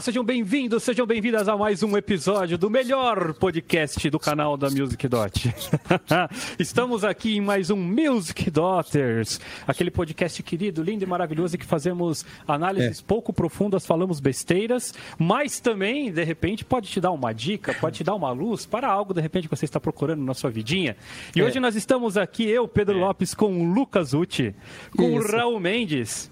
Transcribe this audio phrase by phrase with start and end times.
[0.00, 4.70] Olá, sejam bem-vindos, sejam bem-vindas a mais um episódio do melhor podcast do canal da
[4.70, 5.54] Music Dot.
[6.58, 12.24] Estamos aqui em mais um Music Daughters, aquele podcast querido, lindo e maravilhoso que fazemos
[12.48, 13.02] análises é.
[13.06, 18.04] pouco profundas, falamos besteiras, mas também, de repente, pode te dar uma dica, pode te
[18.04, 20.96] dar uma luz para algo, de repente, que você está procurando na sua vidinha.
[21.36, 21.44] E é.
[21.44, 23.00] hoje nós estamos aqui, eu, Pedro é.
[23.02, 24.54] Lopes, com o Lucas Uti,
[24.96, 25.28] com Isso.
[25.28, 26.30] o Raul Mendes,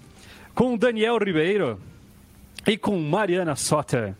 [0.55, 1.79] com o Daniel Ribeiro
[2.69, 4.13] e com Mariana Soter.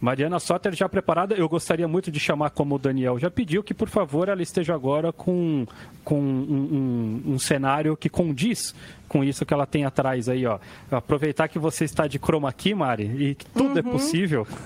[0.00, 3.74] Mariana Soter já preparada, eu gostaria muito de chamar como o Daniel já pediu, que
[3.74, 5.66] por favor ela esteja agora com,
[6.04, 8.72] com um, um, um cenário que condiz
[9.08, 10.58] com isso que ela tem atrás aí, ó.
[10.90, 13.88] Aproveitar que você está de chroma aqui, Mari, e que tudo é uhum.
[13.88, 14.46] é possível.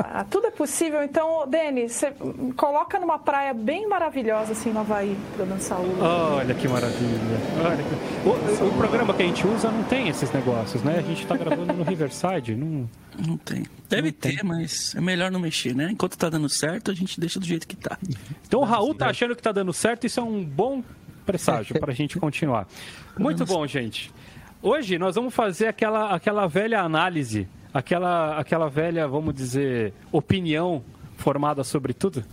[0.00, 1.02] Ah, tudo é possível.
[1.02, 2.12] Então, Denis, você
[2.56, 6.00] coloca numa praia bem maravilhosa, assim, no Havaí, para dançar o...
[6.00, 7.18] Olha que maravilha.
[7.64, 8.62] Olha que...
[8.62, 10.98] O, o, programa que a gente usa não tem esses negócios, né?
[10.98, 12.88] A gente está gravando no Riverside, não...
[13.26, 13.64] Não tem.
[13.88, 14.44] Deve não ter, tem.
[14.44, 15.88] mas é melhor não mexer, né?
[15.90, 17.98] Enquanto tá dando certo, a gente deixa do jeito que tá.
[18.46, 20.82] Então o Raul tá achando que tá dando certo, isso é um bom
[21.28, 22.66] presságio para a gente continuar.
[23.18, 24.10] Muito bom, gente.
[24.62, 30.82] Hoje nós vamos fazer aquela, aquela velha análise, aquela, aquela velha, vamos dizer, opinião
[31.16, 32.24] formada sobre tudo.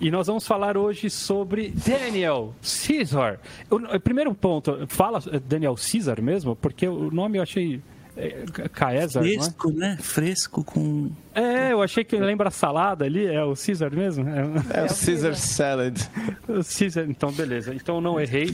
[0.00, 3.40] E nós vamos falar hoje sobre Daniel Caesar.
[3.68, 6.54] O, primeiro ponto, fala Daniel Caesar mesmo?
[6.54, 7.82] Porque o nome eu achei
[8.16, 9.26] é, Caesar, é?
[9.26, 9.98] Fresco, né?
[10.00, 11.10] Fresco com...
[11.34, 14.24] É, eu achei que lembra a salada ali, é o Caesar mesmo?
[14.28, 16.00] É, é o Caesar Salad.
[16.48, 18.50] O Caesar, então beleza, então não errei.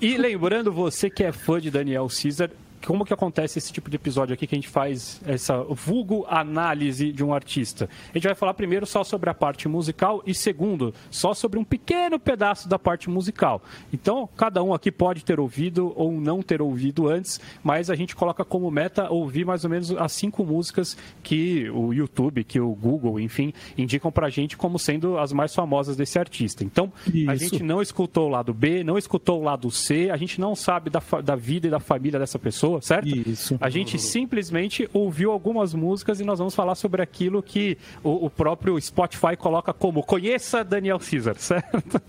[0.00, 2.50] e lembrando você que é fã de Daniel Caesar,
[2.86, 7.12] como que acontece esse tipo de episódio aqui que a gente faz essa vulgo análise
[7.12, 7.88] de um artista?
[8.10, 11.64] A gente vai falar primeiro só sobre a parte musical e segundo, só sobre um
[11.64, 13.62] pequeno pedaço da parte musical.
[13.92, 18.16] Então, cada um aqui pode ter ouvido ou não ter ouvido antes, mas a gente
[18.16, 22.74] coloca como meta ouvir mais ou menos as cinco músicas que o YouTube, que o
[22.74, 26.64] Google, enfim, indicam pra gente como sendo as mais famosas desse artista.
[26.64, 27.30] Então, Isso.
[27.30, 30.54] a gente não escutou o lado B, não escutou o lado C, a gente não
[30.54, 33.08] sabe da, da vida e da família dessa pessoa pessoa, certo?
[33.08, 33.58] Isso.
[33.60, 38.30] A gente simplesmente ouviu algumas músicas e nós vamos falar sobre aquilo que o, o
[38.30, 42.00] próprio Spotify coloca como conheça Daniel Caesar, certo?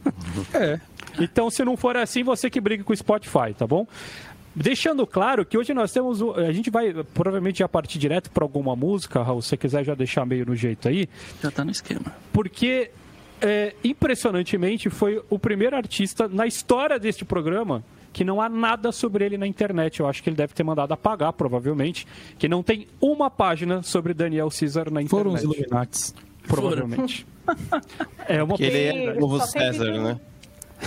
[0.54, 0.80] É.
[1.20, 3.88] Então, se não for assim, você que briga com o Spotify, tá bom?
[4.56, 6.22] Deixando claro que hoje nós temos.
[6.38, 9.96] A gente vai provavelmente já partir direto para alguma música, Raul, se você quiser já
[9.96, 11.10] deixar meio no jeito aí.
[11.42, 12.06] Já tá no esquema.
[12.32, 12.92] Porque,
[13.42, 19.26] é, impressionantemente, foi o primeiro artista na história deste programa que não há nada sobre
[19.26, 20.00] ele na internet.
[20.00, 22.08] Eu acho que ele deve ter mandado apagar, provavelmente,
[22.38, 25.10] que não tem uma página sobre Daniel Caesar na internet.
[25.10, 26.16] Foram os Illuminates.
[26.48, 27.26] Provavelmente.
[28.28, 30.20] é uma que ele é novo César, né?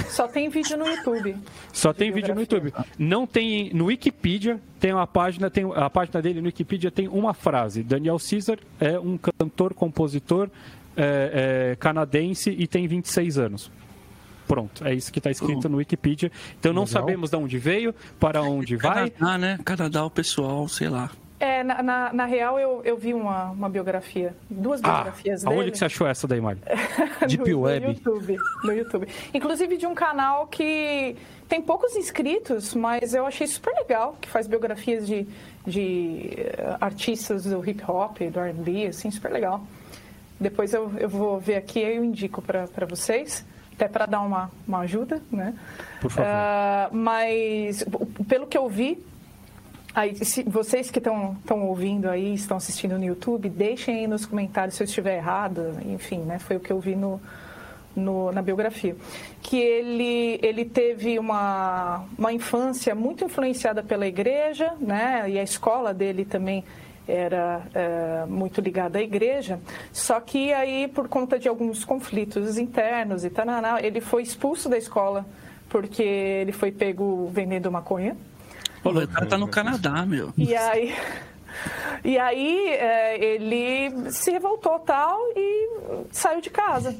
[0.09, 1.37] Só tem vídeo no YouTube.
[1.73, 2.73] Só tem vídeo no YouTube.
[2.99, 7.33] Não tem no Wikipedia, tem uma página, tem a página dele no Wikipedia tem uma
[7.33, 7.83] frase.
[7.83, 10.51] Daniel Caesar é um cantor, compositor
[10.97, 13.71] é, é, canadense e tem 26 anos.
[14.47, 16.31] Pronto, é isso que está escrito no Wikipedia.
[16.59, 17.01] Então não Legal.
[17.01, 19.11] sabemos de onde veio, para onde vai.
[19.11, 19.59] Canadá, né?
[19.65, 21.11] Canadá, o pessoal, sei lá.
[21.39, 25.49] É, na, na, na, real, eu, eu vi uma, uma biografia, duas ah, biografias ah,
[25.49, 25.61] dele.
[25.61, 26.61] Aonde que você achou essa daí, Mari?
[27.29, 27.87] Deep no, Web?
[27.87, 29.09] No YouTube, no YouTube.
[29.35, 31.15] Inclusive de um canal que
[31.47, 35.27] tem poucos inscritos, mas eu achei super legal, que faz biografias de,
[35.67, 39.63] de eh, artistas do hip hop, do R&B, assim, super legal.
[40.41, 43.45] Depois eu, eu vou ver aqui e eu indico para vocês
[43.77, 45.55] até para dar uma, uma ajuda, né?
[46.01, 46.29] Por favor.
[46.29, 47.85] Uh, mas,
[48.27, 49.05] pelo que eu vi,
[49.95, 54.77] aí, se, vocês que estão ouvindo aí, estão assistindo no YouTube, deixem aí nos comentários
[54.77, 56.39] se eu estiver errado, enfim, né?
[56.39, 57.21] Foi o que eu vi no,
[57.95, 58.97] no, na biografia.
[59.43, 65.29] Que ele, ele teve uma, uma infância muito influenciada pela igreja, né?
[65.29, 66.65] E a escola dele também
[67.07, 69.61] era é, muito ligado à igreja,
[69.93, 73.47] só que aí, por conta de alguns conflitos internos e tal,
[73.81, 75.25] ele foi expulso da escola
[75.69, 78.17] porque ele foi pego vendendo maconha.
[78.83, 80.33] Pô, o cara tá no Canadá, meu.
[80.37, 80.95] E aí...
[82.05, 85.69] E aí é, ele se revoltou tal e
[86.13, 86.95] saiu de casa.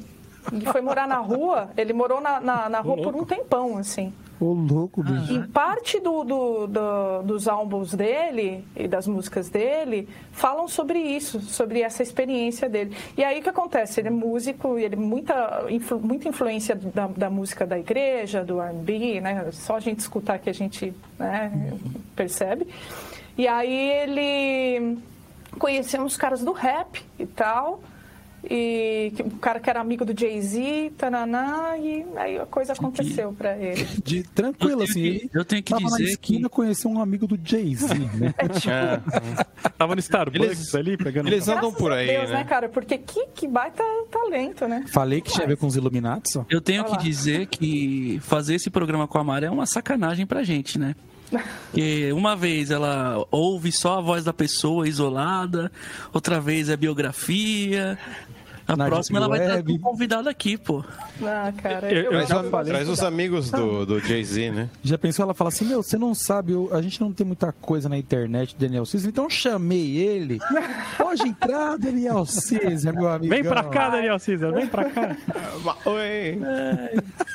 [0.53, 1.71] E foi morar na rua.
[1.77, 4.13] Ele morou na, na, na rua por um tempão, assim.
[4.39, 5.33] Ô, louco, bicho.
[5.33, 11.41] Em parte do, do, do, dos álbuns dele e das músicas dele falam sobre isso,
[11.41, 12.95] sobre essa experiência dele.
[13.17, 14.01] E aí o que acontece?
[14.01, 18.61] Ele é músico, ele é muita, influ, muita influência da, da, música da igreja, do
[18.61, 19.49] R&B, né?
[19.53, 21.73] Só a gente escutar que a gente né,
[22.15, 22.67] percebe.
[23.39, 24.99] E aí ele
[25.59, 27.81] conheceu uns caras do rap e tal
[28.49, 33.57] e o cara que era amigo do Jay-Z, tananá, e aí a coisa aconteceu para
[33.57, 33.85] ele.
[34.05, 37.27] De, tranquilo, assim, ele eu tenho que tava dizer na esquina, que conheceu um amigo
[37.27, 38.35] do Jay-Z, né?
[38.39, 38.71] É, tipo...
[38.71, 39.01] é.
[39.77, 41.29] Tava no Starbucks eles, ali, pegando...
[41.29, 42.37] Eles andam por aí, Deus, né?
[42.37, 42.45] né?
[42.45, 42.69] cara?
[42.69, 44.85] Porque que, que baita talento, né?
[44.89, 46.47] Falei que tinha a ver com os Illuminati, só.
[46.49, 50.43] Eu tenho que dizer que fazer esse programa com a Mara é uma sacanagem pra
[50.43, 50.95] gente, né?
[51.71, 55.71] Porque uma vez ela ouve só a voz da pessoa isolada,
[56.13, 57.99] outra vez é biografia,
[58.67, 60.85] a Na próxima ela vai estar um convidado aqui, pô.
[61.23, 61.93] Ah, cara.
[61.93, 62.73] Eu, eu, eu já falei.
[62.73, 64.69] Traz os amigos do, do Jay-Z, né?
[64.83, 67.53] Já pensou ela fala assim: Meu, você não sabe, eu, a gente não tem muita
[67.53, 70.39] coisa na internet, Daniel César, então chamei ele.
[70.99, 73.33] Pode entrar, Daniel César, meu amigo.
[73.33, 75.17] Vem pra cá, Daniel César, vem pra cá.
[75.85, 76.41] Oi.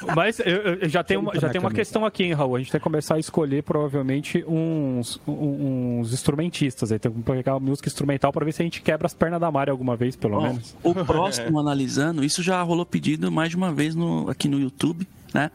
[0.13, 2.57] Mas eu, eu já tem uma, já tem uma questão aqui, hein, Raul?
[2.57, 6.91] A gente tem que começar a escolher provavelmente uns, uns instrumentistas.
[6.91, 9.49] Aí tem que pegar música instrumental pra ver se a gente quebra as pernas da
[9.49, 10.75] Mari alguma vez, pelo Bom, menos.
[10.83, 11.20] O próximo
[11.59, 15.51] analisando, isso já rolou pedido mais de uma vez no, aqui no YouTube, né?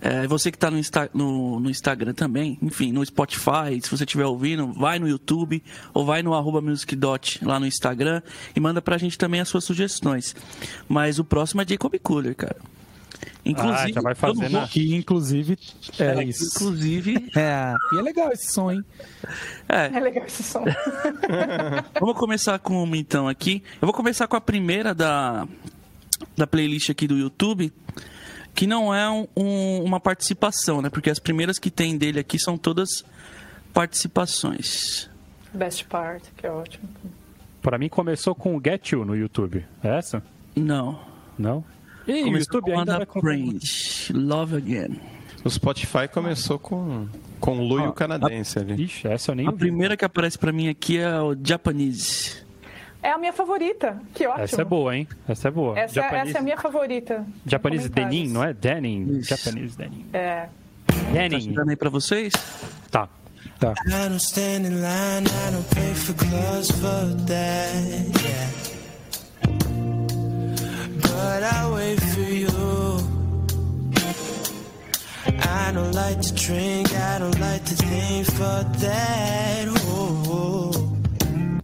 [0.00, 4.04] É, você que está no, Insta, no, no, Instagram também, enfim, no Spotify, se você
[4.04, 5.62] estiver ouvindo, vai no YouTube
[5.94, 8.20] ou vai no arroba musicdot lá no Instagram
[8.54, 10.36] e manda pra gente também as suas sugestões.
[10.86, 12.56] Mas o próximo é Jacob Cooler, cara.
[13.44, 14.66] Inclusive, ah, já vai fazer, né?
[14.70, 15.58] que inclusive
[15.98, 16.46] é, é isso.
[16.46, 18.82] Inclusive, é, e é legal esse som, hein?
[19.68, 20.64] É, é legal esse som.
[22.00, 23.62] Vamos começar com uma então aqui.
[23.82, 25.46] Eu vou começar com a primeira da
[26.36, 27.72] da playlist aqui do YouTube,
[28.54, 30.88] que não é um, um, uma participação, né?
[30.88, 33.04] Porque as primeiras que tem dele aqui são todas
[33.72, 35.10] participações.
[35.52, 36.88] Best part, que é ótimo.
[37.60, 39.64] Para mim começou com o Get You no YouTube.
[39.82, 40.22] É essa?
[40.56, 41.00] Não.
[41.38, 41.64] Não?
[42.06, 43.20] E o YouTube com ainda vai com...
[44.12, 45.00] Love Again.
[45.44, 47.06] O Spotify começou com
[47.40, 48.62] com o Luio ah, canadense a...
[48.62, 48.84] ali.
[48.84, 49.58] Ixi, essa eu nem A vi.
[49.58, 52.42] primeira que aparece para mim aqui é o Japanese.
[53.02, 54.00] É a minha favorita.
[54.14, 54.44] Que ótimo.
[54.44, 55.06] Essa é boa, hein?
[55.28, 55.78] Essa é boa.
[55.78, 56.28] Essa, Japanese...
[56.30, 57.26] essa é a minha favorita.
[57.44, 58.54] Japanese Denim, não é?
[58.54, 59.18] Denim.
[59.18, 59.28] Isso.
[59.28, 60.06] Japanese Denim.
[60.14, 60.48] É.
[61.12, 61.52] Denim.
[61.52, 62.32] Tá aí pra vocês?
[62.90, 63.06] Tá.
[63.60, 63.74] Tá.
[63.86, 68.73] I don't stand in line, I don't pay for gloves for that, yeah.
[71.24, 72.48] But I wait for you.
[75.40, 79.68] I don't like to drink, I don't like to think for that.
[79.88, 80.70] Oh, oh.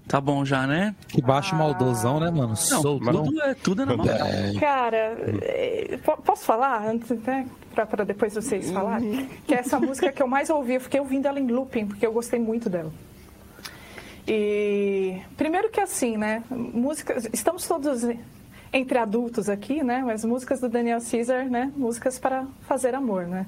[0.09, 0.95] Tá bom já, né?
[1.09, 1.59] Que baixo ah.
[1.59, 2.55] maldosão, né, mano?
[2.71, 2.83] Não.
[2.83, 4.59] Tudo é, tudo é na maldade.
[4.59, 4.97] Cara,
[5.43, 7.47] é, posso falar antes, né?
[7.75, 9.29] Pra, pra depois vocês falarem?
[9.47, 10.75] Que é essa música que eu mais ouvi.
[10.75, 12.91] Eu fiquei ouvindo ela em looping, porque eu gostei muito dela.
[14.27, 16.43] E primeiro que assim, né?
[16.51, 18.09] Música, estamos todos
[18.73, 20.03] entre adultos aqui, né?
[20.05, 21.73] Mas músicas do Daniel Caesar, né?
[21.77, 23.47] Músicas para fazer amor, né?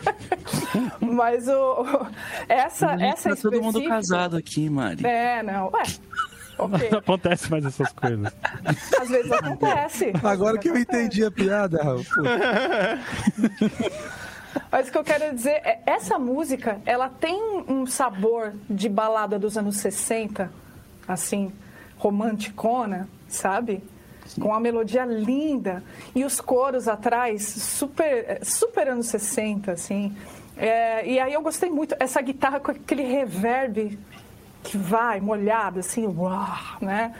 [1.00, 2.06] Mas o
[2.48, 5.06] essa essa tá todo mundo casado aqui, Mari.
[5.06, 5.70] É, não.
[5.72, 5.82] Ué.
[6.58, 6.90] Okay.
[6.90, 8.32] Não acontece mais essas coisas.
[9.00, 10.12] Às vezes acontece.
[10.22, 12.04] Agora que eu entendi a piada, Raul.
[14.70, 19.36] Mas o que eu quero dizer é, essa música, ela tem um sabor de balada
[19.38, 20.50] dos anos 60,
[21.08, 21.52] assim,
[21.96, 23.82] romanticona, sabe?
[24.40, 25.82] Com uma melodia linda
[26.14, 30.14] e os coros atrás super super anos 60 assim
[30.56, 33.98] é, e aí eu gostei muito essa guitarra com aquele reverb
[34.62, 37.14] que vai molhado assim uau, né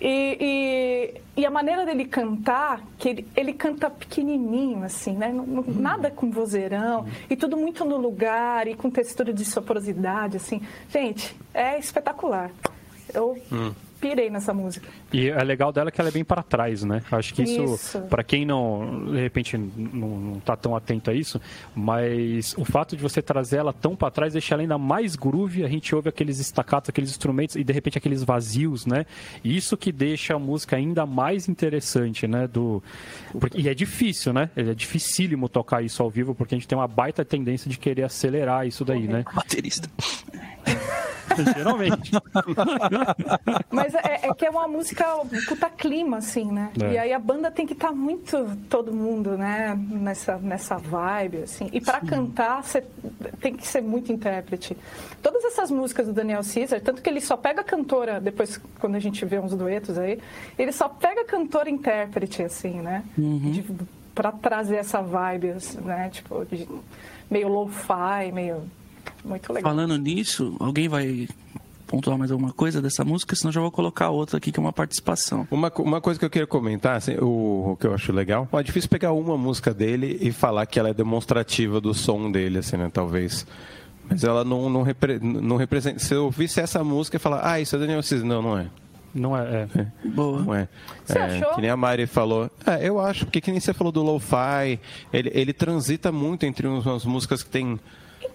[0.00, 5.32] e, e, e, a maneira dele cantar, que ele, ele canta pequenininho, assim, né?
[5.32, 10.60] Não, nada com vozeirão, e tudo muito no lugar, e com textura de soporosidade, assim.
[10.90, 12.50] Gente, é espetacular.
[13.14, 13.72] Eu hum
[14.04, 14.86] pirei nessa música.
[15.10, 17.02] E é legal dela que ela é bem para trás, né?
[17.10, 18.00] Acho que isso, isso.
[18.02, 21.40] para quem não, de repente, não, não tá tão atento a isso,
[21.74, 25.64] mas o fato de você trazer ela tão para trás deixa ela ainda mais groove,
[25.64, 29.06] a gente ouve aqueles estacatos, aqueles instrumentos e de repente aqueles vazios, né?
[29.42, 32.46] Isso que deixa a música ainda mais interessante, né?
[32.46, 32.82] Do...
[33.32, 33.58] Porque...
[33.58, 34.50] E é difícil, né?
[34.54, 38.02] É dificílimo tocar isso ao vivo, porque a gente tem uma baita tendência de querer
[38.02, 39.24] acelerar isso daí, né?
[39.34, 39.88] Baterista.
[41.56, 42.12] Geralmente.
[43.70, 45.04] Mas é, é, que é uma música
[45.48, 46.70] puta clima, assim, né?
[46.80, 46.92] É.
[46.92, 49.78] E aí a banda tem que estar tá muito, todo mundo, né?
[49.90, 51.68] Nessa, nessa vibe, assim.
[51.72, 52.84] E para cantar, você
[53.40, 54.76] tem que ser muito intérprete.
[55.22, 59.00] Todas essas músicas do Daniel Caesar, tanto que ele só pega cantora, depois quando a
[59.00, 60.20] gente vê uns duetos aí,
[60.58, 63.04] ele só pega cantora intérprete, assim, né?
[63.16, 63.64] Uhum.
[64.14, 66.08] para trazer essa vibe, assim, né?
[66.10, 66.68] Tipo, de,
[67.30, 68.62] meio lo-fi, meio
[69.24, 69.72] muito legal.
[69.72, 71.28] Falando nisso, alguém vai
[71.86, 74.72] pontuar mais alguma coisa dessa música, senão já vou colocar outra aqui que é uma
[74.72, 75.46] participação.
[75.50, 78.62] Uma, uma coisa que eu queria comentar, assim, o, o, que eu acho legal, é
[78.62, 82.76] difícil pegar uma música dele e falar que ela é demonstrativa do som dele, assim,
[82.76, 82.90] né?
[82.92, 83.46] Talvez.
[84.08, 85.98] Mas ela não, não, repre, não representa.
[85.98, 88.66] Se eu ouvisse essa música e falar, ah, isso é Daniel Cis, não, não é.
[89.14, 89.68] Não é.
[89.76, 90.08] é.
[90.08, 90.42] Boa.
[90.42, 90.68] Não é.
[91.04, 91.54] Você É, achou?
[91.54, 92.50] Que nem a Mari falou.
[92.66, 94.80] É, eu acho, porque que nem você falou do lo-fi,
[95.12, 97.78] ele, ele transita muito entre umas músicas que tem.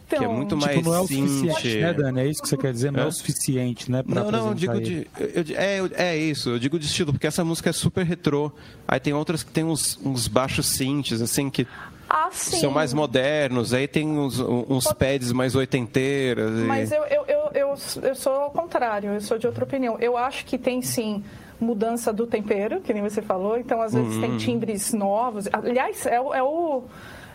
[0.07, 2.19] Que é Então, muito Tipo, mais não é o suficiente, né, Dani?
[2.21, 2.91] É isso que você quer dizer?
[2.91, 3.07] Não é, É?
[3.07, 4.03] o suficiente, né?
[4.03, 5.07] Pra Não, não, eu digo de.
[5.19, 8.51] eu- é, eu- é isso, eu digo de estilo, porque essa música é super retrô.
[8.87, 11.67] Aí tem outras que tem uns, uns baixos synths, assim, que
[12.09, 13.71] Ah, são mais modernos.
[13.71, 16.51] Aí tem uns, uns pads mais oitenteiras.
[16.59, 19.95] e- Mas eu, eu, eu, eu, eu sou ao contrário, eu sou de outra opinião.
[19.99, 21.23] Eu acho que tem sim
[21.61, 24.21] mudança do tempero, que nem você falou, então às vezes Uhum.
[24.21, 25.47] tem timbres novos.
[25.53, 26.83] Aliás, é, o- é o.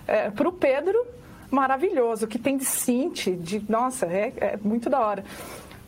[0.08, 0.98] É, pro Pedro,
[1.54, 3.64] maravilhoso, que tem de synth, de.
[3.68, 5.24] Nossa, é, é muito da hora.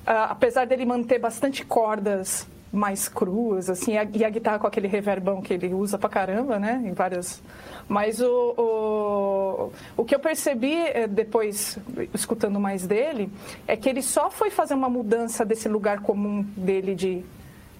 [0.07, 4.67] Ah, apesar dele manter bastante cordas mais cruas, assim, e a, e a guitarra com
[4.67, 6.83] aquele reverbão que ele usa pra caramba, né?
[6.85, 7.43] Em várias.
[7.89, 11.79] Mas o, o, o que eu percebi eh, depois,
[12.13, 13.31] escutando mais dele,
[13.67, 17.25] é que ele só foi fazer uma mudança desse lugar comum dele de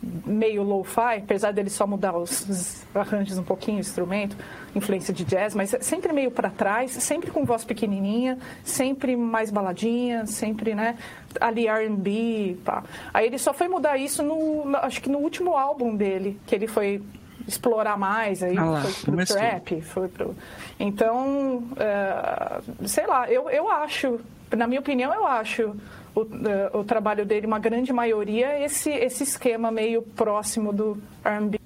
[0.03, 4.37] meio lo-fi, apesar dele só mudar os, os arranjos um pouquinho, o instrumento,
[4.75, 10.27] influência de jazz, mas sempre meio para trás, sempre com voz pequenininha, sempre mais baladinha,
[10.27, 10.97] sempre, né,
[11.41, 12.85] ali R&B, pá.
[13.13, 16.67] Aí ele só foi mudar isso no, acho que no último álbum dele, que ele
[16.67, 17.03] foi
[17.47, 19.37] explorar mais, aí Ah lá, foi pro começou.
[19.37, 20.35] trap, foi pro...
[20.79, 24.21] Então, é, sei lá, eu, eu acho,
[24.55, 25.75] na minha opinião, eu acho
[26.17, 31.61] o, eh, o trabalho dele, uma grande maioria, esse, esse esquema meio próximo do R&B,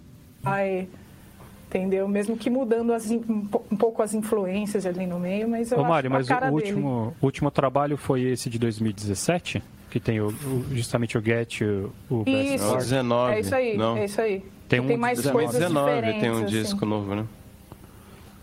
[1.68, 2.08] entendeu?
[2.08, 5.82] Mesmo que mudando as um po- pouco as influências ali no meio, mas eu Ô,
[5.82, 6.54] acho Mário, a mas o cara dele.
[6.72, 9.62] último, o último trabalho foi esse de 2017?
[9.90, 12.64] Que tem o, o- justamente o Get, o, o Best Isso.
[12.64, 12.82] É o Part.
[12.84, 13.34] 19.
[13.34, 13.96] É isso aí, não.
[13.96, 14.44] é isso aí.
[14.68, 16.46] Tem um tem mais 19, coisas 19 diferentes, tem um assim.
[16.46, 17.24] disco novo, né?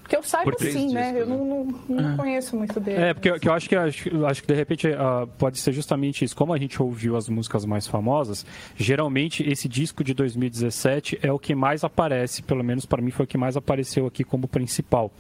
[0.07, 1.11] Que eu saiba sim, né?
[1.11, 3.01] discos, Eu não, não, não conheço muito dele.
[3.01, 5.71] É, porque eu, que eu acho que acho, acho que de repente ah, pode ser
[5.73, 6.35] justamente isso.
[6.35, 8.45] Como a gente ouviu as músicas mais famosas,
[8.75, 13.25] geralmente esse disco de 2017 é o que mais aparece, pelo menos para mim foi
[13.25, 15.11] o que mais apareceu aqui como principal.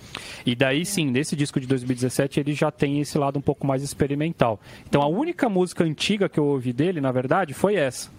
[0.45, 3.83] E daí sim, nesse disco de 2017 ele já tem esse lado um pouco mais
[3.83, 4.59] experimental.
[4.87, 8.16] Então a única música antiga que eu ouvi dele, na verdade, foi essa.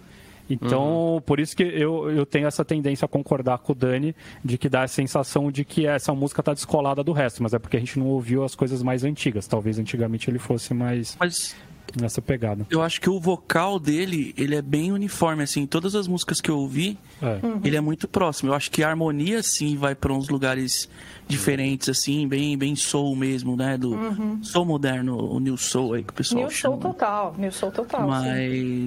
[0.49, 4.57] Então, por isso que eu, eu tenho essa tendência a concordar com o Dani de
[4.57, 7.77] que dá a sensação de que essa música tá descolada do resto, mas é porque
[7.77, 9.47] a gente não ouviu as coisas mais antigas.
[9.47, 11.55] Talvez antigamente ele fosse mais Mas
[11.99, 12.67] nessa pegada.
[12.69, 15.65] eu acho que o vocal dele, ele é bem uniforme, assim.
[15.65, 17.39] Todas as músicas que eu ouvi, É.
[17.67, 18.51] ele é muito próximo.
[18.51, 20.87] Eu acho que a harmonia, sim, vai para uns lugares
[21.27, 23.77] diferentes, assim, bem, bem soul mesmo, né?
[23.77, 23.97] Do
[24.43, 26.77] soul moderno, o new soul aí que o pessoal New Soul chama.
[26.93, 28.09] total, New Soul total.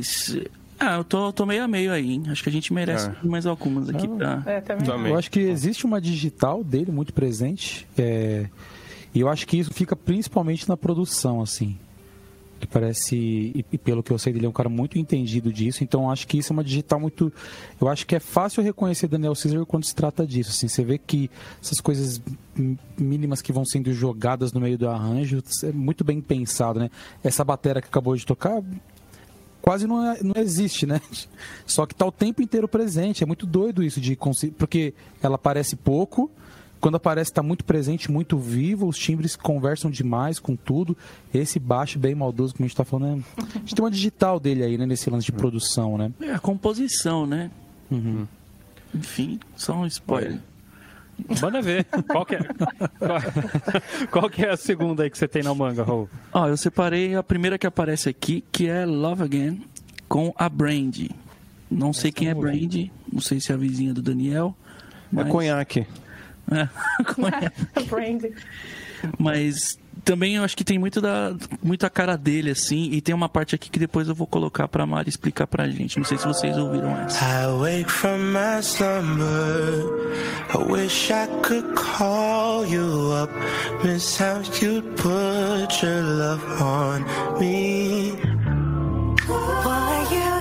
[0.02, 0.44] sim.
[0.84, 2.24] Ah, eu tô, tô meio a meio aí, hein?
[2.28, 3.26] Acho que a gente merece É.
[3.26, 4.42] mais algumas aqui pra...
[4.46, 4.84] É, também.
[4.84, 5.12] Também.
[5.12, 7.86] Eu acho que existe uma digital dele muito presente.
[7.96, 8.46] é,
[9.14, 11.78] E eu acho que isso fica principalmente na produção, assim.
[12.58, 13.16] Que parece,
[13.72, 15.82] e, pelo que eu sei dele, é um cara muito entendido disso.
[15.84, 17.32] Então eu acho que isso é uma digital muito.
[17.80, 20.50] Eu acho que é fácil reconhecer Daniel Caesar quando se trata disso.
[20.50, 21.28] Assim, você vê que
[21.62, 22.22] essas coisas
[22.98, 26.88] mínimas que vão sendo jogadas no meio do arranjo é muito bem pensado, né?
[27.22, 28.62] Essa batera que acabou de tocar
[29.62, 31.00] quase não, é- não existe, né?
[31.64, 33.22] Só que tá o tempo inteiro presente.
[33.22, 34.52] É muito doido isso de conseguir.
[34.52, 34.92] Porque
[35.22, 36.30] ela aparece pouco.
[36.80, 38.88] Quando aparece, está muito presente, muito vivo.
[38.88, 40.96] Os timbres conversam demais com tudo.
[41.32, 43.42] Esse baixo bem maldoso, como a gente tá falando, é...
[43.54, 44.84] a gente tem uma digital dele aí, né?
[44.84, 46.12] Nesse lance de produção, né?
[46.20, 47.52] É a composição, né?
[47.88, 48.26] Uhum.
[48.92, 50.40] Enfim, só um spoiler.
[51.40, 51.84] Manda ver.
[52.08, 52.38] Qual que é,
[52.98, 53.20] qual,
[54.10, 56.08] qual que é a segunda aí que você tem na manga, Raul?
[56.32, 59.62] Ó, eu separei a primeira que aparece aqui, que é Love Again,
[60.08, 61.10] com a Brandy.
[61.70, 64.54] Não sei quem é Brandy, não sei se é a vizinha do Daniel.
[65.12, 65.86] É Mas, conhaque.
[66.50, 66.68] É,
[67.14, 67.84] conhaque.
[67.88, 68.32] Brandy.
[69.18, 73.14] mas também eu acho que tem muito da muito a cara dele assim, e tem
[73.14, 75.98] uma parte aqui que depois eu vou colocar pra Mari explicar pra gente.
[75.98, 77.24] Não sei se vocês ouviram essa.
[77.24, 79.84] I wake from my slumber.
[80.54, 83.32] I wish I could call you up.
[83.84, 87.04] Miss how you'd put your love on
[87.40, 88.12] me.
[89.26, 90.31] Boy, you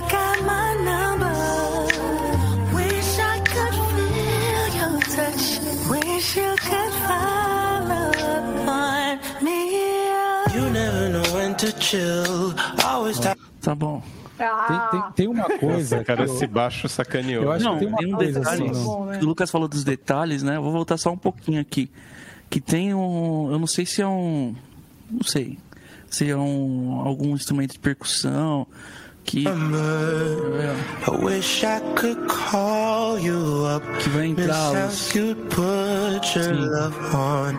[13.60, 14.02] Tá bom.
[14.36, 16.02] Tem, Ah, tem, tem uma coisa.
[16.02, 17.44] Cara, eu- esse baixo sacaneou.
[17.44, 18.68] Eu acho Não, que tem tem um detalhe.
[18.70, 18.84] assim.
[18.84, 19.18] Bom, né?
[19.22, 20.56] O Lucas falou dos detalhes, né?
[20.56, 21.90] Eu vou voltar só um pouquinho aqui.
[22.50, 23.50] Que tem um.
[23.52, 24.54] Eu não sei se é um.
[25.10, 25.58] Não sei.
[26.10, 27.02] Se é um.
[27.04, 28.66] algum instrumento de percussão.
[29.24, 29.44] Que.
[29.46, 33.86] I wish I could call you up.
[34.02, 34.94] Que vai entrar os.
[34.94, 35.34] Sim.
[36.52, 37.54] love on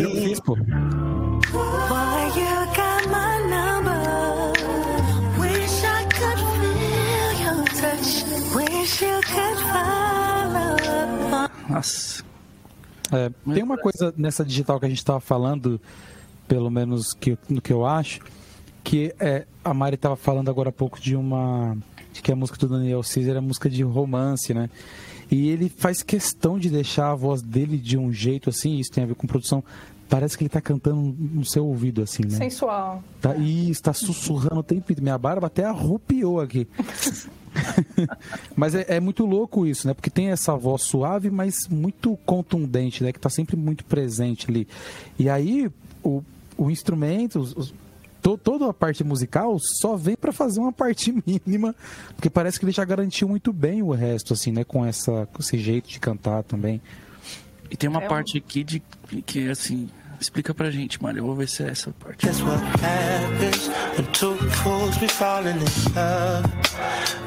[0.00, 0.28] Eu me.
[0.28, 0.56] fiz, pô.
[11.68, 12.24] Nossa.
[13.12, 15.80] É, tem uma coisa nessa digital que a gente estava falando,
[16.48, 18.20] pelo menos que, no que eu acho,
[18.82, 21.76] que é, a Mari estava falando agora há pouco de uma.
[22.12, 24.70] de que a música do Daniel Caesar é música de romance, né?
[25.30, 29.04] E ele faz questão de deixar a voz dele de um jeito assim, isso tem
[29.04, 29.64] a ver com produção,
[30.14, 32.36] Parece que ele tá cantando no seu ouvido, assim, né?
[32.36, 33.02] Sensual.
[33.20, 35.02] Tá, e está sussurrando o tempo inteiro.
[35.02, 36.68] Minha barba até arrupiou aqui.
[38.56, 39.94] mas é, é muito louco isso, né?
[39.94, 43.12] Porque tem essa voz suave, mas muito contundente, né?
[43.12, 44.68] Que tá sempre muito presente ali.
[45.18, 45.70] E aí,
[46.02, 46.22] o,
[46.56, 47.74] o instrumento, os- os-
[48.22, 51.74] to- toda a parte musical só vem para fazer uma parte mínima,
[52.14, 54.64] porque parece que ele já garantiu muito bem o resto, assim, né?
[54.64, 56.80] Com, essa, com esse jeito de cantar também.
[57.70, 58.80] E tem uma É um- parte aqui de
[59.26, 59.88] que assim,
[60.24, 61.18] explica pra gente, Mário.
[61.18, 62.26] Eu vou ver se é essa parte.
[62.26, 66.44] Guess what happens when two fools be falling in love?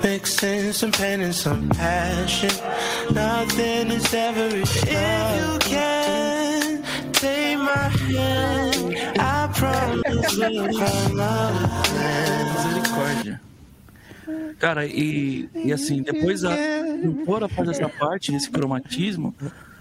[0.04, 2.50] Mixing some pain and some passion.
[3.14, 4.84] Nothing is ever enough.
[4.84, 11.54] If you can take my hand, I promise we'll come up.
[12.54, 13.42] Misericórdia.
[14.60, 19.34] Cara, e, e assim, depois a cantora faz essa parte desse cromatismo,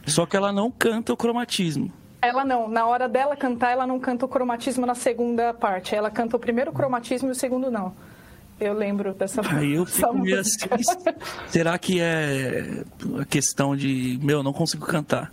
[0.07, 1.91] só que ela não canta o cromatismo.
[2.27, 5.95] Ela não, na hora dela cantar, ela não canta o cromatismo na segunda parte.
[5.95, 7.95] Ela canta o primeiro cromatismo e o segundo não.
[8.59, 10.57] Eu lembro dessa Aí eu fico meio assim,
[11.49, 12.83] será que é
[13.21, 15.31] a questão de, meu, não consigo cantar?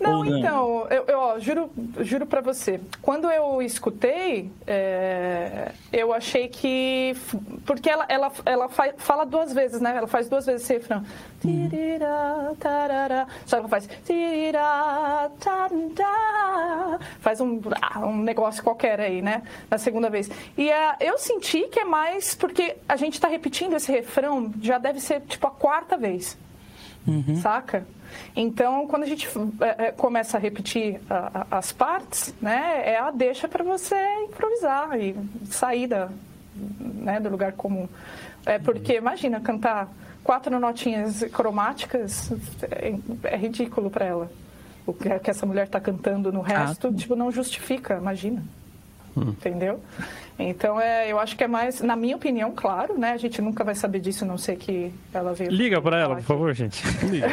[0.00, 0.38] Não, não?
[0.38, 1.70] então, eu, eu ó, juro,
[2.00, 2.80] juro para você.
[3.02, 7.16] Quando eu escutei, é, eu achei que.
[7.64, 9.96] Porque ela, ela, ela fa- fala duas vezes, né?
[9.96, 11.04] Ela faz duas vezes esse refrão.
[13.44, 13.88] Só que ela faz.
[17.20, 19.42] Faz um, ah, um negócio qualquer aí, né?
[19.70, 20.30] Na segunda vez.
[20.56, 20.70] E
[21.00, 25.20] eu senti que é mais porque a gente tá repetindo esse refrão, já deve ser
[25.22, 26.36] tipo a quarta vez
[27.40, 27.86] saca?
[28.34, 29.28] Então, quando a gente
[29.60, 31.00] é, é, começa a repetir
[31.50, 36.08] as partes, né, é a deixa para você improvisar e sair da,
[36.54, 37.88] né, do lugar comum.
[38.44, 39.88] É porque, imagina, cantar
[40.22, 44.30] quatro notinhas cromáticas é, é ridículo para ela.
[44.86, 48.42] O que, que essa mulher está cantando no resto, tipo, não justifica, imagina.
[49.16, 49.80] Entendeu?
[50.38, 53.12] Então, é, eu acho que é mais, na minha opinião, claro, né?
[53.12, 55.50] A gente nunca vai saber disso, a não ser que ela veio.
[55.50, 56.82] Liga pra ela, por favor, gente.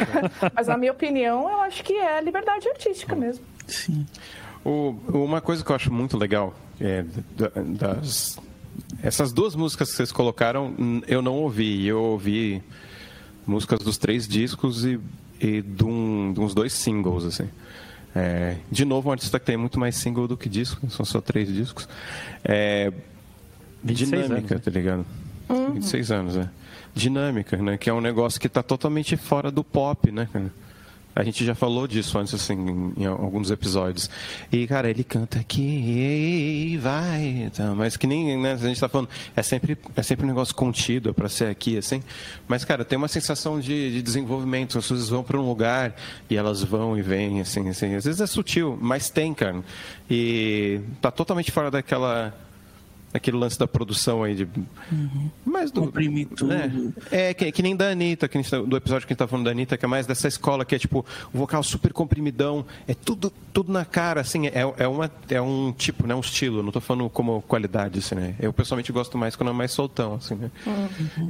[0.54, 3.44] mas na minha opinião, eu acho que é liberdade artística mesmo.
[3.66, 4.06] Sim.
[4.64, 7.04] O- uma coisa que eu acho muito legal é
[7.36, 7.50] da-
[7.92, 8.38] das
[9.02, 12.62] essas duas músicas que vocês colocaram hum, eu não ouvi eu ouvi
[13.46, 14.98] músicas dos três discos e,
[15.40, 17.48] e de, um- de uns dois singles assim
[18.14, 21.20] É, de novo um artista que tem muito mais single do que disco são só
[21.20, 21.88] três discos.
[22.44, 22.92] É,
[23.82, 25.06] 26 dinâmica anos, tá ligado?
[25.74, 26.48] 26 anos né
[26.94, 27.76] dinâmica né?
[27.76, 30.50] Que é um negócio que está totalmente fora do pop né cara?
[31.14, 34.10] A gente já falou disso antes, assim, em, alguns episódios.
[34.50, 39.08] E, cara, ele canta aqui, vai, tá, mas que nem, né, a gente tá falando,
[39.36, 42.02] é sempre, é sempre um negócio contido, é ser aqui, assim.
[42.48, 44.78] Mas, cara, tem uma sensação de, de desenvolvimento.
[44.78, 45.94] As pessoas vão para um lugar
[46.28, 47.94] e elas vão e vêm, assim, assim.
[47.94, 49.62] Às vezes é sutil, mas tem, cara.
[50.10, 52.34] E tá totalmente fora daquela
[53.14, 54.48] aquele lance da produção aí de.
[55.44, 56.48] Mais do, Comprimir tudo.
[56.48, 56.92] né?
[57.10, 59.26] É, que, que nem da Anitta, que gente tá- do episódio que a gente tá
[59.28, 62.66] falando da Anitta, que é mais dessa escola que é tipo o vocal super comprimidão,
[62.88, 66.14] é tudo, tudo na cara, assim, é, é, uma, é um tipo, né?
[66.14, 68.34] Um estilo, não tô falando como qualidade, assim, né?
[68.40, 70.50] Eu pessoalmente gosto mais quando é mais soltão, assim, né?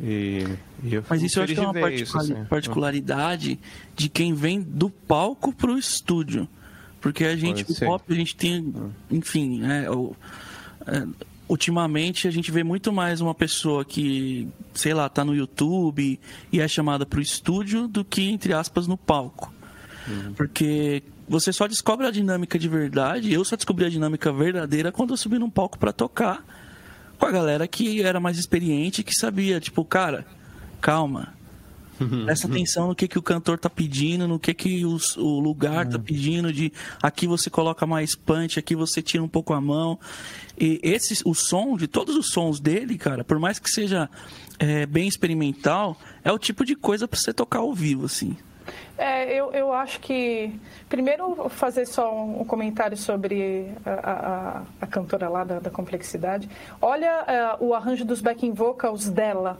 [0.02, 0.46] E,
[0.82, 2.44] e eu Mas isso eu acho que é uma isso, assim.
[2.46, 3.58] particularidade
[3.94, 6.48] de quem vem do palco pro estúdio.
[7.00, 8.74] Porque a gente, o pop, a gente tem,
[9.10, 10.16] enfim, né, o-
[10.86, 11.06] é,
[11.48, 16.18] ultimamente a gente vê muito mais uma pessoa que, sei lá, tá no YouTube
[16.52, 19.52] e é chamada pro estúdio do que, entre aspas, no palco.
[20.36, 23.32] Porque você só descobre a dinâmica de verdade.
[23.32, 26.44] Eu só descobri a dinâmica verdadeira quando eu subi num palco pra tocar
[27.18, 30.26] com a galera que era mais experiente, que sabia, tipo, cara,
[30.80, 31.32] calma.
[32.24, 35.86] Presta atenção no que, que o cantor tá pedindo, no que, que os- o lugar
[35.88, 39.98] tá pedindo, de aqui você coloca mais punch, aqui você tira um pouco a mão.
[40.58, 44.08] E esse, o som, de todos os sons dele, cara, por mais que seja
[44.58, 48.36] é, bem experimental, é o tipo de coisa pra você tocar ao vivo, assim.
[48.96, 50.50] É, eu, eu acho que.
[50.88, 55.68] Primeiro, vou fazer só um, um comentário sobre a, a- a- cantora lá da, da
[55.70, 56.48] complexidade.
[56.80, 59.58] Olha é, o arranjo dos backing vocals dela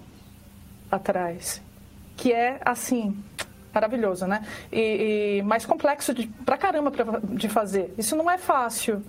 [0.91, 1.61] atrás,
[2.17, 3.17] que é assim.
[3.75, 4.45] Maravilhoso, né?
[4.73, 7.93] E, e mais complexo de, pra caramba pra- de fazer.
[7.99, 9.03] Isso não é fácil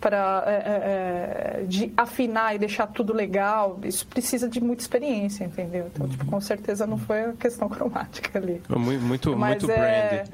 [0.00, 5.44] para é, é, é, de afinar e deixar tudo legal, isso precisa de muita experiência,
[5.44, 5.88] entendeu?
[5.92, 8.60] Então, tipo, com certeza não foi a questão cromática ali.
[8.68, 10.28] Muito, muito, Mas, muito é, brand.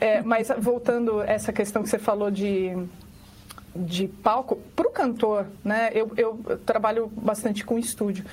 [0.00, 2.76] é, mas voltando a essa questão que você falou de,
[3.74, 5.90] de palco, para o cantor, né?
[5.94, 8.24] Eu, eu trabalho bastante com estúdio.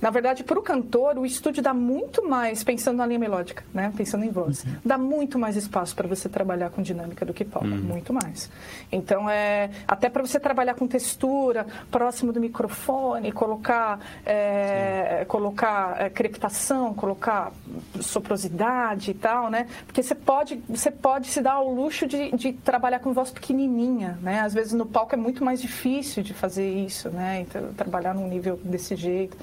[0.00, 3.92] Na verdade, para o cantor, o estúdio dá muito mais, pensando na linha melódica, né?
[3.96, 7.66] pensando em voz, dá muito mais espaço para você trabalhar com dinâmica do que palco,
[7.66, 8.50] muito mais.
[8.92, 16.10] Então, é, até para você trabalhar com textura, próximo do microfone, colocar, é, colocar é,
[16.10, 17.52] crepitação, colocar
[18.00, 19.66] soprosidade e tal, né?
[19.86, 24.18] Porque você pode, você pode se dar ao luxo de, de trabalhar com voz pequenininha,
[24.22, 24.40] né?
[24.40, 27.40] Às vezes no palco é muito mais difícil de fazer isso, né?
[27.40, 29.36] Então, trabalhar num nível desse jeito.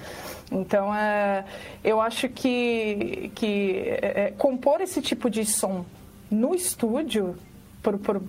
[0.53, 1.43] Então, é,
[1.83, 5.83] eu acho que, que é, é, compor esse tipo de som
[6.29, 7.35] no estúdio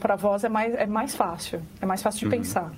[0.01, 1.61] para a voz é mais, é mais fácil.
[1.81, 2.73] É mais fácil de pensar,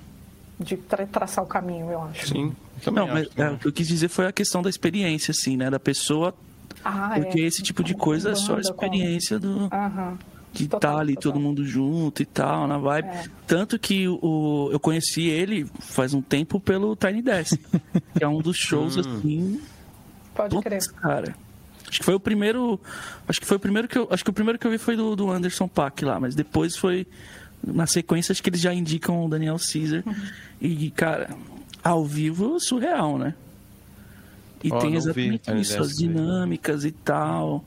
[0.59, 2.27] de tra- traçar o caminho, eu acho.
[2.27, 4.69] Sim, também Não, mas acho, é, o que eu quis dizer foi a questão da
[4.69, 5.69] experiência, assim, né?
[5.69, 6.33] Da pessoa.
[6.83, 7.43] Ah, Porque é.
[7.43, 9.69] esse tipo de coisa é só a Banda, como- experiência do.
[9.71, 10.17] Aham.
[10.63, 11.33] De Total, tá ali total.
[11.33, 13.07] todo mundo junto e tal, na vibe.
[13.07, 13.25] É.
[13.45, 17.59] Tanto que o, eu conheci ele faz um tempo pelo Tiny Desk,
[18.17, 19.61] que é um dos shows assim.
[20.33, 20.79] Pode crer.
[20.79, 21.35] Putz, cara.
[21.87, 22.79] Acho que foi o primeiro.
[23.27, 24.07] Acho que foi o primeiro que eu.
[24.11, 26.75] Acho que o primeiro que eu vi foi do, do Anderson Paak lá, mas depois
[26.75, 27.07] foi.
[27.65, 30.03] Na sequência, acho que eles já indicam o Daniel Caesar.
[30.05, 30.15] Uhum.
[30.61, 31.29] E, cara,
[31.83, 33.33] ao vivo, surreal, né?
[34.63, 37.63] E Ó, tem vi exatamente Tiny isso, as dinâmicas e tal.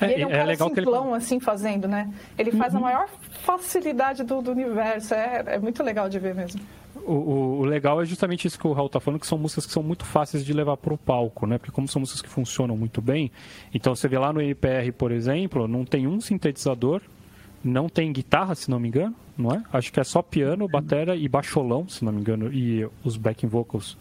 [0.00, 2.08] E ele é um cara legal que ele simplão, assim, fazendo, né?
[2.38, 3.08] Ele faz a maior
[3.44, 5.14] facilidade do, do universo.
[5.14, 6.60] É, é muito legal de ver mesmo.
[6.96, 9.66] O, o- o legal é justamente isso que o Raul tá falando, que são músicas
[9.66, 11.58] que são muito fáceis de levar pro palco, né?
[11.58, 13.30] Porque como são músicas que funcionam muito bem,
[13.72, 17.00] então você vê lá no MPR, por exemplo, não tem um sintetizador,
[17.62, 19.62] não tem guitarra, se não me engano, não é?
[19.72, 23.46] Acho que é só piano, batera e baixolão, se não me engano, e os backing
[23.48, 23.96] vocals.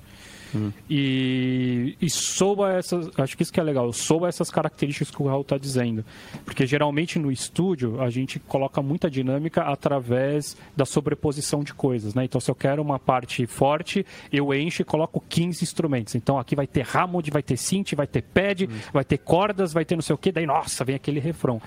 [0.89, 3.09] E, e soa essas.
[3.17, 6.03] Acho que isso que é legal, soa essas características que o Raul está dizendo.
[6.43, 12.13] Porque geralmente no estúdio a gente coloca muita dinâmica através da sobreposição de coisas.
[12.13, 12.25] Né?
[12.25, 16.15] Então, se eu quero uma parte forte, eu encho e coloco 15 instrumentos.
[16.15, 19.85] Então, aqui vai ter Hammond, vai ter synth, vai ter pad, vai ter cordas, vai
[19.85, 20.31] ter não sei o que.
[20.31, 21.62] Daí, nossa, vem aquele refrão.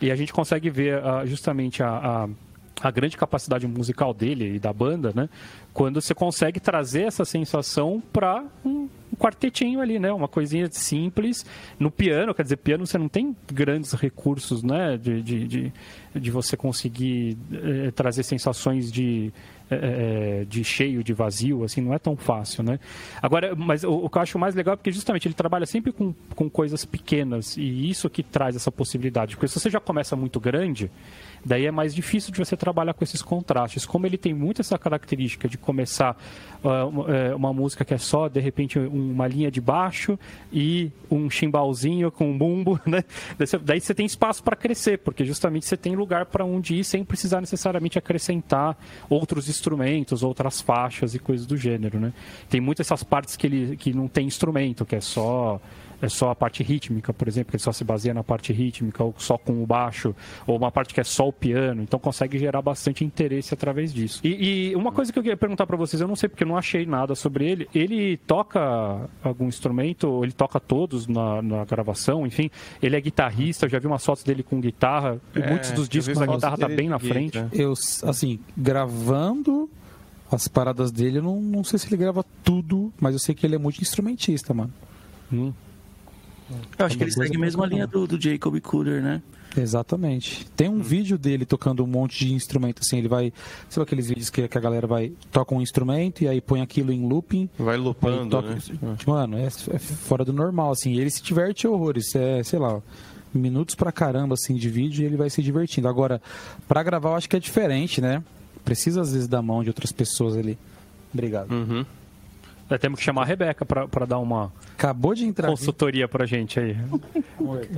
[0.00, 1.88] E a gente consegue ver ah, justamente a-
[2.24, 2.28] a
[2.82, 5.28] a grande capacidade musical dele e da banda, né?
[5.72, 8.88] Quando você consegue trazer essa sensação para um,
[9.20, 10.10] quartetinho ali, né?
[10.12, 11.44] Uma coisinha simples
[11.78, 14.96] no piano, quer dizer, piano você não tem grandes recursos, né?
[14.96, 15.72] De, de, de,
[16.14, 19.32] de você conseguir eh, trazer sensações de
[19.70, 22.80] eh, de cheio, de vazio, assim, não é tão fácil, né?
[23.22, 25.92] Agora, mas o, o que eu acho mais legal é porque justamente ele trabalha sempre
[25.92, 29.36] com, com coisas pequenas e isso que traz essa possibilidade.
[29.36, 30.90] Porque se você já começa muito grande,
[31.44, 33.86] daí é mais difícil de você trabalhar com esses contrastes.
[33.86, 36.16] Como ele tem muito essa característica de começar
[36.62, 40.18] ah, uma, eh, uma música que é só, de repente, um- uma linha de baixo
[40.52, 43.02] e um chimbalzinho com um bumbo, né?
[43.38, 46.74] Daí você- Daí você tem espaço para crescer, porque justamente você tem lugar para onde
[46.74, 48.76] ir sem precisar necessariamente acrescentar
[49.08, 52.12] outros instrumentos, outras faixas e coisas do gênero, né?
[52.50, 55.60] Tem muitas essas partes que ele que não tem instrumento, que é só
[56.02, 59.02] é só a parte rítmica, por exemplo, que ele só se baseia na parte rítmica,
[59.04, 60.14] ou só com o baixo,
[60.46, 61.82] ou uma parte que é só o piano.
[61.82, 64.20] Então consegue gerar bastante interesse através disso.
[64.24, 66.48] E, e uma coisa que eu queria perguntar para vocês, eu não sei porque eu
[66.48, 67.68] não achei nada sobre ele.
[67.74, 72.50] Ele toca algum instrumento, ou ele toca todos na, na gravação, enfim.
[72.82, 75.20] Ele é guitarrista, eu já vi umas fotos dele com guitarra.
[75.34, 77.14] E É, muitos dos discos a guitarra tá bem na guitarra.
[77.14, 77.38] frente.
[77.52, 77.72] Eu,
[78.04, 79.68] assim, gravando
[80.30, 83.44] as paradas dele, eu não, não sei se ele grava tudo, mas eu sei que
[83.46, 84.72] ele é muito instrumentista, mano.
[85.32, 85.52] Hum.
[86.78, 89.22] Eu acho que ele segue mesmo a muito linha do, do Jacob Cooder, né?
[89.56, 90.46] Exatamente.
[90.56, 93.32] Tem um vídeo dele tocando um monte de instrumento, assim, ele vai.
[93.68, 95.12] Sabe aqueles vídeos que, que a galera vai.
[95.32, 97.48] toca um instrumento e aí põe aquilo em looping.
[97.58, 98.96] Vai aí lupando, toca- né?
[99.06, 100.94] Mano, é, é fora do normal, assim.
[100.98, 102.14] Ele se diverte horrores.
[102.14, 102.80] É, sei lá,
[103.34, 105.88] minutos pra caramba, assim, de vídeo e ele vai se divertindo.
[105.88, 106.20] Agora,
[106.68, 108.22] pra gravar eu acho que é diferente, né?
[108.64, 110.56] Precisa às vezes da mão de outras pessoas ali.
[111.12, 111.50] Obrigado.
[111.52, 111.84] Uhum.
[112.70, 115.48] É, temos que chamar a Rebeca para dar uma Acabou de entrar.
[115.48, 116.76] consultoria pra gente aí.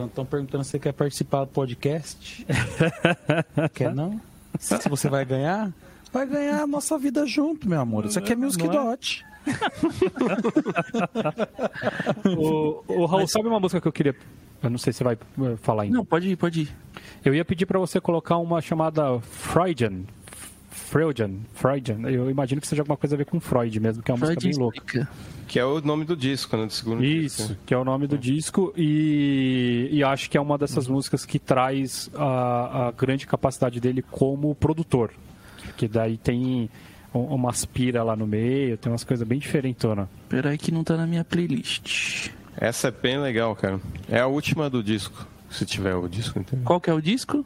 [0.06, 2.46] Estão perguntando se você quer participar do podcast.
[3.72, 4.20] quer não?
[4.58, 5.72] Se você vai ganhar,
[6.12, 8.04] vai ganhar a nossa vida junto, meu amor.
[8.04, 8.68] Isso aqui é Music é?
[8.68, 9.24] Dot.
[12.36, 14.14] O, o Raul, sabe uma música que eu queria.
[14.62, 15.96] Eu não sei se você vai eh, falar ainda.
[15.96, 16.68] Não, pode ir, pode ir.
[17.24, 20.02] Eu ia pedir pra você colocar uma chamada Freudian.
[20.92, 22.00] Freudian, Freudian.
[22.10, 24.38] Eu imagino que seja alguma coisa a ver com Freud mesmo, que é uma música
[24.40, 24.76] Freud bem louca.
[24.78, 25.08] explica.
[25.48, 26.66] Que é o nome do disco, né?
[26.66, 27.62] Do segundo Isso, disco.
[27.64, 31.38] que é o nome do disco e, e acho que é uma dessas músicas que
[31.38, 35.12] traz a, a grande capacidade dele como produtor.
[35.78, 36.68] Que daí tem
[37.14, 40.08] um- umas pira lá no meio, tem umas coisas bem diferentonas.
[40.28, 42.28] Pera aí que não tá na minha playlist.
[42.54, 43.80] Essa é bem legal, cara.
[44.10, 46.62] É a última do disco, se tiver o disco inteiro.
[46.66, 47.44] Qual que é o disco?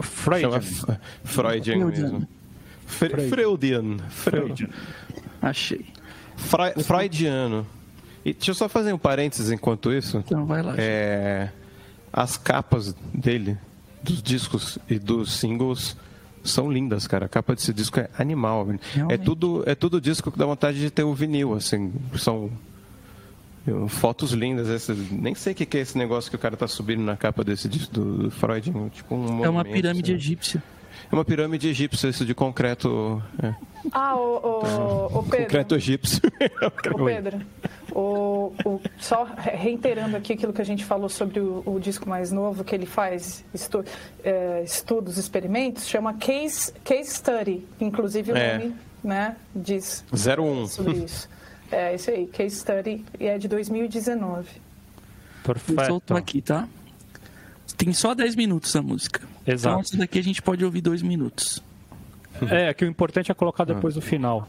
[0.00, 0.40] Freud.
[0.42, 0.60] Chama
[1.24, 1.86] Freudian.
[1.86, 2.28] mesmo.
[2.88, 3.98] Fre- Freudian.
[4.08, 4.68] Freudian.
[5.40, 5.84] Achei.
[6.36, 7.66] Fra- Freudiano.
[8.24, 10.18] E deixa eu só fazer um parênteses enquanto isso.
[10.18, 10.74] Então vai lá.
[10.76, 11.50] É,
[12.12, 13.56] as capas dele,
[14.02, 15.96] dos discos e dos singles,
[16.42, 17.26] são lindas, cara.
[17.26, 18.66] A capa desse disco é animal.
[19.08, 21.92] É tudo, é tudo disco que dá vontade de ter o vinil, assim.
[22.16, 22.50] São
[23.88, 24.68] fotos lindas.
[24.68, 27.16] Esse, nem sei o que que é esse negócio que o cara tá subindo na
[27.16, 28.72] capa desse disco do, Freud.
[28.92, 30.18] Tipo um É uma pirâmide assim.
[30.20, 30.62] egípcia.
[31.10, 33.22] É uma pirâmide egípcia, isso de concreto.
[33.42, 33.54] É,
[33.92, 35.44] Ah, o, o, o Pedro.
[35.46, 36.20] concreto egípcio.
[36.94, 37.40] Ô, Pedro,
[37.92, 42.08] o, o- só re- reiterando aqui aquilo que a gente falou sobre o, o disco
[42.08, 43.84] mais novo que ele faz, estu-
[44.22, 47.64] é, estudos, experimentos, chama Case, Case Study.
[47.80, 48.58] Inclusive o É.
[48.58, 50.66] nome né, diz 01.
[50.66, 51.28] sobre isso.
[51.70, 54.46] É isso aí, Case Study, e é de 2019.
[54.56, 55.86] Eu Perfeito.
[55.86, 56.66] solto aqui, tá?
[57.76, 59.20] Tem só 10 minutos a música.
[59.48, 59.80] Então Exato.
[59.80, 61.62] essa daqui a gente pode ouvir 2 minutos.
[62.50, 64.46] É, que o importante é colocar depois o final.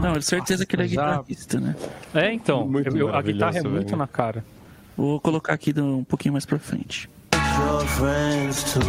[0.00, 1.74] Não, é certeza que ele é guitarrista, né?
[2.14, 2.66] É, então.
[2.66, 3.96] Muito eu- a guitarra é muito velho.
[3.96, 4.44] na cara.
[4.96, 7.08] Vou colocar aqui do- um pouquinho mais pra frente.
[7.60, 8.82] your friends too.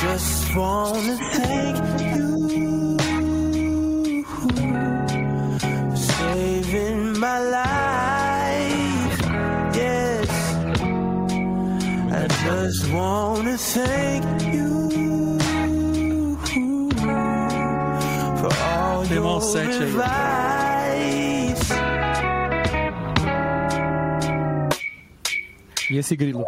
[0.00, 2.96] Just wanna thank you
[5.88, 9.20] for saving my life.
[9.76, 10.30] Yes,
[12.10, 15.38] I just wanna thank you
[18.40, 19.42] for all your
[19.82, 20.60] advice.
[25.90, 26.46] Esse grilo?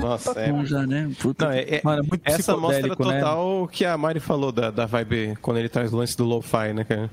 [0.00, 1.10] Nossa, é, Bom já, né?
[1.20, 1.46] Puta.
[1.46, 2.94] Não, é- é- Mano, é muito essa mostra né?
[2.94, 6.24] total o que a Mari falou da, da vibe quando ele traz o lance do
[6.24, 7.10] lo-fi, né, cara?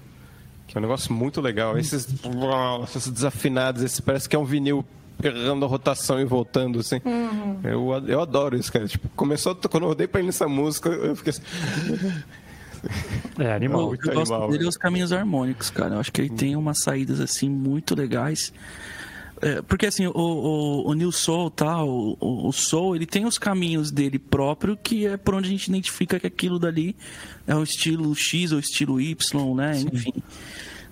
[0.68, 1.78] Que é um negócio muito legal.
[1.78, 2.08] Esses,
[2.84, 4.86] esses desafinados, esse parece que é um vinil
[5.22, 7.02] errando a rotação e voltando, assim.
[7.64, 8.88] Eu, eu adoro isso, cara.
[8.88, 11.42] Tipo, começou, quando eu rodei pra ele nessa música, eu fiquei assim.
[13.38, 13.88] É, animal.
[13.88, 15.96] Muito eu gosto animal, dele é os caminhos harmônicos, cara.
[15.96, 18.54] Eu acho que ele tem umas saídas assim muito legais.
[19.42, 23.38] É, porque assim, o, o, o New Soul, tá, o, o, Soul, ele tem os
[23.38, 26.96] caminhos dele próprio, que é por onde a gente identifica que aquilo dali
[27.48, 29.80] é o estilo X ou estilo Y, né?
[29.80, 30.14] Enfim.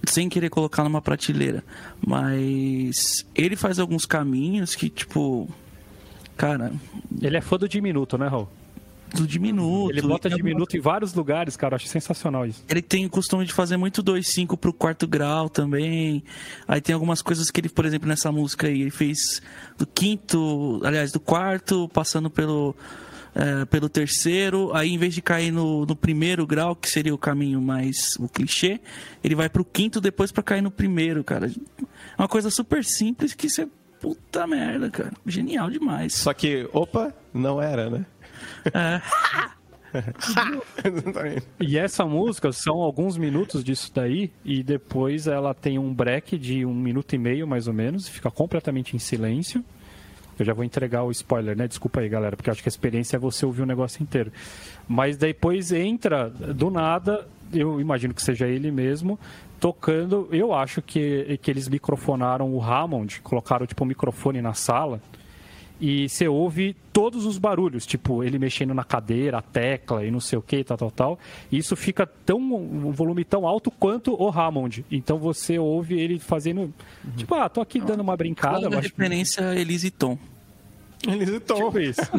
[0.05, 1.63] Sem querer colocar numa prateleira.
[2.05, 5.49] Mas ele faz alguns caminhos que, tipo.
[6.37, 6.71] Cara,
[7.19, 8.47] Ele é fã do diminuto, né, Raul?
[9.15, 9.91] Do diminuto.
[9.91, 11.73] Ele bota diminuto em vários lugares, cara.
[11.73, 12.63] Eu acho sensacional isso.
[12.69, 16.23] Ele tem o costume de fazer muito 2-5 pro quarto grau também.
[16.67, 19.41] Aí tem algumas coisas que ele, por exemplo, nessa música aí, ele fez
[19.77, 22.75] do quinto, aliás, do quarto, passando pelo,
[23.35, 24.71] eh, pelo terceiro.
[24.73, 28.27] Aí, em vez de cair no, no primeiro grau, que seria o caminho mais o
[28.27, 28.79] clichê,
[29.23, 31.47] ele vai pro quinto depois pra cair no primeiro, cara.
[31.47, 33.67] É uma coisa super simples que você.
[33.99, 35.11] Puta merda, cara.
[35.25, 36.13] Genial demais.
[36.13, 38.05] Só que, opa, não era, né?
[41.59, 46.65] E essa música são alguns minutos disso daí, e depois ela tem um break de
[46.65, 49.63] um minuto e meio, mais ou menos, e fica completamente em silêncio.
[50.37, 51.67] Eu já vou entregar o spoiler, né?
[51.67, 54.31] Desculpa aí, galera, porque acho que a experiência é você ouvir o negócio inteiro.
[54.87, 59.19] Mas depois entra, do nada, eu imagino que seja ele mesmo,
[59.59, 60.29] tocando.
[60.31, 65.01] Eu acho que, que eles microfonaram o Hammond, colocaram tipo um microfone na sala
[65.79, 70.19] e você ouve todos os barulhos, tipo ele mexendo na cadeira, a tecla e não
[70.19, 71.19] sei o que, tal, tal, tal.
[71.51, 74.85] E isso fica tão um volume tão alto quanto o Hammond.
[74.91, 76.73] Então você ouve ele fazendo,
[77.15, 80.17] tipo, ah, tô aqui dando uma brincada, que referência a Elise Tom.
[81.05, 81.57] Eles estão.
[81.57, 82.01] tipo isso.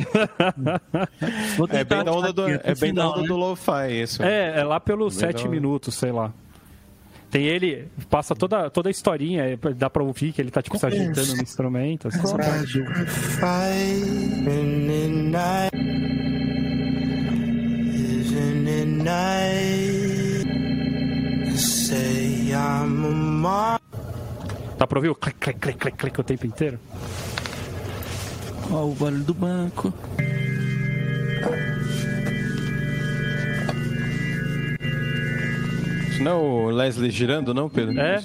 [1.71, 3.29] É bem da onda do, é bem final, onda né?
[3.29, 4.23] do lo-fi, isso.
[4.23, 6.33] É, é lá pelos sete minutos, sei lá.
[7.31, 10.79] Tem ele, passa toda, toda a historinha, é, dá pra ouvir que ele tá tipo
[10.79, 12.09] se agitando no instrumento.
[12.09, 12.21] Assim.
[24.79, 26.79] Dá pra ouvir o clic, clic, clic, clic, clic o tempo inteiro?
[28.71, 29.93] Ó, o barulho do banco.
[36.19, 37.97] Isso não é o Leslie girando, não, Pedro?
[37.97, 38.19] É,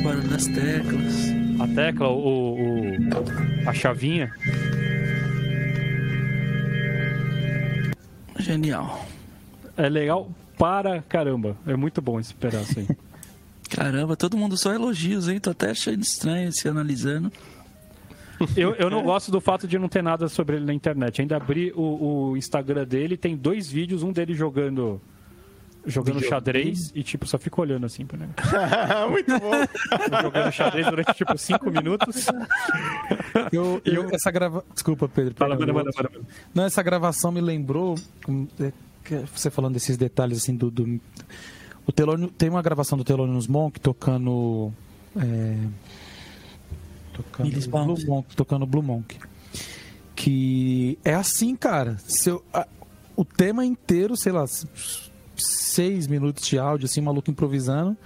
[0.00, 1.14] O barulho das teclas.
[1.60, 2.96] A tecla, o, o-
[3.68, 4.32] a chavinha.
[8.40, 9.06] Genial.
[9.76, 11.56] É legal para caramba.
[11.64, 12.88] É muito bom esse pedaço aí.
[13.70, 15.38] Caramba, todo mundo só elogios, hein?
[15.40, 17.32] Tô até achando estranho se analisando.
[18.56, 21.20] Eu, eu não gosto do fato de não ter nada sobre ele na internet.
[21.20, 25.00] Ainda abri o, o Instagram dele, tem dois vídeos, um dele jogando
[25.86, 28.42] jogando xadrez e tipo só fica olhando assim pro negócio.
[29.10, 30.22] Muito bom.
[30.22, 32.26] jogando xadrez durante tipo cinco minutos.
[33.52, 34.64] Eu, eu- essa grava...
[34.72, 35.34] Desculpa, Pedro.
[35.36, 36.10] Fala, manda, manda, manda.
[36.54, 37.96] Não, essa gravação me lembrou.
[38.26, 38.72] hum, é,
[39.34, 40.70] Você falando desses detalhes assim do.
[40.70, 40.98] do-
[41.86, 44.72] o Thelônio, tem uma gravação do Thelonious Monk tocando.
[45.16, 45.56] É,
[47.14, 48.06] tocando Blue.
[48.06, 49.18] Monk, tocando Blue Monk.
[50.14, 51.96] Que é assim, cara.
[52.06, 52.66] Se eu- a-
[53.16, 54.44] o tema inteiro, sei lá,
[55.36, 57.96] seis minutos de áudio, assim, maluco improvisando.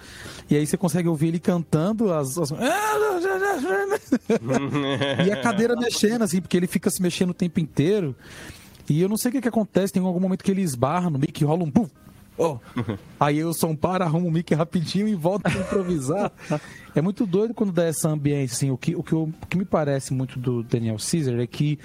[0.50, 2.36] E aí você consegue ouvir ele cantando as.
[2.38, 2.50] as-
[5.26, 8.14] e a cadeira mexendo, assim, porque ele fica se mexendo o tempo inteiro.
[8.88, 11.18] E eu não sei o que, que acontece, tem algum momento que ele esbarra no
[11.18, 11.86] mic, rola um pum.
[12.38, 12.58] Ó.
[13.18, 16.32] Aí o som para, arruma o mic rapidinho e volta a improvisar.
[16.94, 18.70] É muito doido quando dá essa ambiência, assim.
[18.70, 21.78] O que, o, que o que me parece muito do Daniel Caesar é que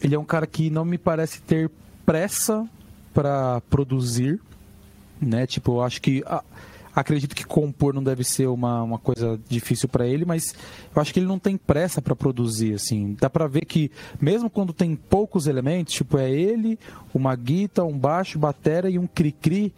[0.00, 1.70] ele é um cara que não me parece ter
[2.06, 2.66] pressa
[3.12, 4.40] para produzir,
[5.20, 5.46] né?
[5.46, 6.24] Tipo, eu acho que
[6.94, 10.54] acredito que compor não deve ser uma, uma coisa difícil para ele, mas
[10.94, 13.16] eu acho que ele não tem pressa para produzir, assim.
[13.20, 16.78] Dá para ver que mesmo quando tem poucos elementos, tipo é ele,
[17.14, 19.72] uma guitarra, um baixo, batera e um cri-cri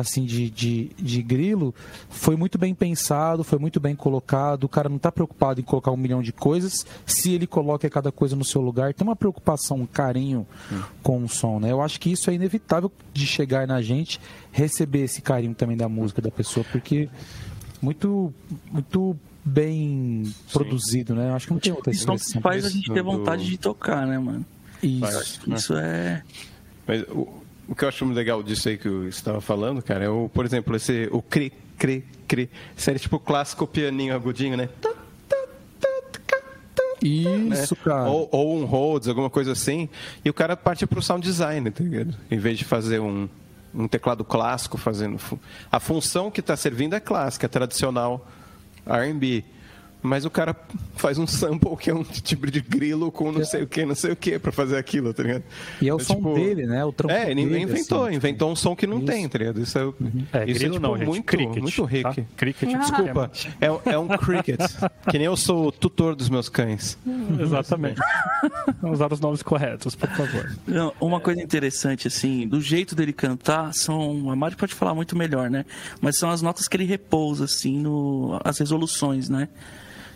[0.00, 1.74] assim de, de, de grilo,
[2.08, 4.64] foi muito bem pensado, foi muito bem colocado.
[4.64, 6.84] O cara não está preocupado em colocar um milhão de coisas.
[7.06, 10.46] Se ele coloca cada coisa no seu lugar, tem uma preocupação, um carinho
[11.02, 11.70] com o som, né?
[11.72, 15.88] Eu acho que isso é inevitável de chegar na gente, receber esse carinho também da
[15.88, 17.08] música da pessoa, porque
[17.80, 18.32] muito,
[18.70, 21.30] muito bem produzido, né?
[21.30, 22.06] Eu acho que não tem outra Isso
[22.40, 24.44] faz a gente ter do- vontade de tocar, né, mano?
[24.82, 25.40] Isso.
[25.48, 26.22] Isso é.
[26.86, 27.41] Mas o,
[27.72, 30.44] o que eu acho legal disso aí que você estava falando, cara, é o, por
[30.44, 32.50] exemplo, esse o cri, cri, cri.
[32.76, 34.68] Série tipo clássico pianinho agudinho, né?
[37.02, 38.10] Isso, cara.
[38.10, 39.88] Ou, ou um Rhodes, alguma coisa assim.
[40.22, 42.14] E o cara parte pro sound design, tá ligado?
[42.30, 43.26] Em vez de fazer um,
[43.74, 45.18] um teclado clássico fazendo.
[45.70, 48.28] A função que está servindo é clássica, é tradicional
[48.86, 49.46] RB.
[50.02, 50.56] Mas o cara
[50.96, 53.94] faz um sample que é um tipo de grilo com não sei o que, não
[53.94, 55.44] sei o que, pra fazer aquilo, tá ligado?
[55.80, 56.84] E é o Então, som tipo, dele, né?
[56.84, 59.06] O trampo É, ele dele, inventou, assim, inventou um som que não Isso.
[59.06, 59.60] tem, tá ligado?
[59.60, 59.84] Isso é, É,
[60.50, 61.06] isso grilo é tipo, não, gente.
[61.06, 62.14] muito, cricket, muito rico.
[62.14, 62.22] tá?
[62.36, 64.60] Cricket, Desculpa, é, é um cricket.
[65.08, 66.98] que nem eu sou o tutor dos meus cães.
[67.40, 68.00] Exatamente.
[68.80, 70.50] Vamos usar os nomes corretos, por favor.
[70.66, 74.30] Não, uma coisa interessante, assim, do jeito dele cantar, são.
[74.30, 75.64] A Mari pode falar muito melhor, né?
[76.00, 79.48] Mas são as notas que ele repousa, assim, no, as resoluções, né?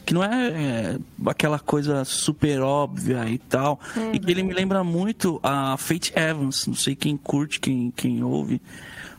[0.07, 3.79] Que não é, é, aquela coisa super óbvia e tal.
[4.13, 8.23] E que ele me lembra muito a Fate Evans, não sei quem curte, quem, quem
[8.23, 8.63] ouve.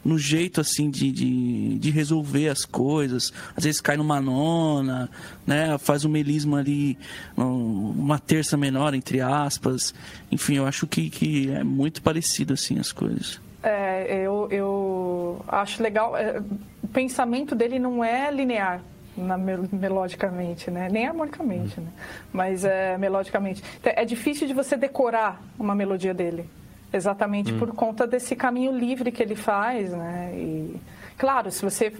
[0.06, 3.34] No jeito, assim, de, de, de resolver as coisas.
[3.58, 5.10] Às vezes cai numa nona,
[5.46, 5.78] né?
[5.78, 6.98] Faz um melisma ali,
[7.38, 9.94] um- uma terça menor, entre aspas.
[10.32, 13.42] Enfim, eu acho que, que é muito parecido, assim, as coisas.
[13.62, 16.16] É, eu, eu acho legal.
[16.16, 16.42] é,
[16.82, 18.82] o pensamento dele não é linear.
[19.18, 20.88] Na, mel- melodicamente, né?
[20.92, 21.88] Nem harmonicamente, né?
[22.32, 23.64] Mas é, melodicamente.
[23.80, 26.50] Então, É difícil de você decorar uma melodia dele.
[26.94, 30.32] Exatamente por conta desse caminho livre que ele faz, né?
[30.34, 30.76] E,
[31.18, 31.92] claro, se você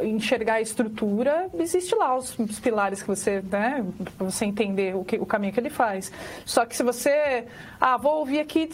[0.00, 3.84] enxergar a estrutura, existe lá os, os pilares que você, né?
[4.16, 6.12] Pra você entender o, que, o caminho que ele faz.
[6.44, 7.46] Só que se você,
[7.80, 8.70] ah, vou ouvir aqui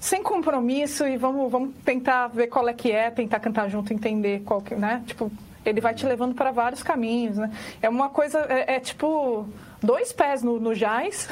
[0.00, 4.42] sem compromisso e vamos, vamos tentar ver qual é que é, tentar cantar junto, entender
[4.44, 5.02] qual que, né?
[5.06, 5.30] Tipo,
[5.64, 7.50] ele vai te levando para vários caminhos, né?
[7.82, 9.46] É uma coisa, é, é tipo
[9.82, 11.28] dois pés no, no jazz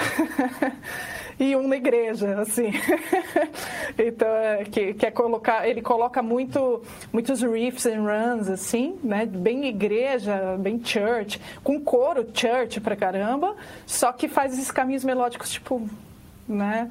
[1.38, 2.70] e um na igreja, assim.
[3.98, 9.26] então, é, que, que é colocar, ele coloca muito, muitos riffs and runs, assim, né?
[9.26, 15.50] Bem igreja, bem church, com coro church pra caramba, só que faz esses caminhos melódicos,
[15.50, 15.88] tipo,
[16.46, 16.90] né?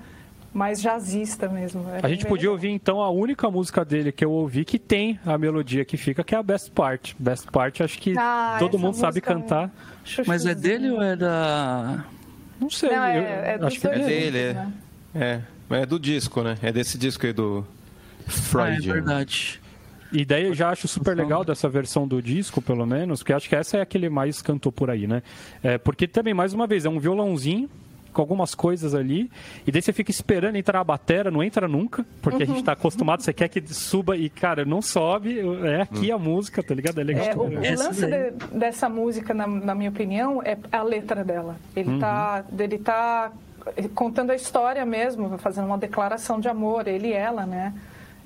[0.58, 1.86] Mais jazzista mesmo.
[1.92, 4.80] É A gente bem podia ouvir então a única música dele que eu ouvi que
[4.80, 7.16] tem a melodia que fica, que é a Best Part.
[7.20, 9.72] Best Part, acho que Ah, todo mundo sabe música cantar.
[10.26, 12.04] Mas é dele ou é da.
[12.60, 14.54] Não sei, Não, é- eu, é acho que É dele, é.
[14.54, 14.74] né?
[15.14, 16.58] É, mas é do disco, né?
[16.64, 17.64] É desse disco aí do
[18.56, 19.62] Ah, é verdade.
[20.12, 23.48] E daí eu já acho super legal dessa versão do disco, pelo menos, porque acho
[23.48, 25.22] que essa é a que ele mais cantou por aí, né?
[25.62, 27.70] É, porque também, mais uma vez, é um violãozinho
[28.18, 29.30] com algumas coisas ali,
[29.68, 32.72] e daí você fica esperando entrar a batera, não entra nunca, porque a gente tá
[32.72, 37.00] acostumado, você quer que suba e, cara, não sobe, é aqui a música, tá ligado?
[37.00, 37.26] É legal.
[37.28, 41.58] É, o, o lance de- dessa música, na, na minha opinião, é a letra dela.
[41.76, 43.32] Ele tá, ele tá
[43.94, 47.72] contando a história mesmo, fazendo uma declaração de amor, ele e ela, né?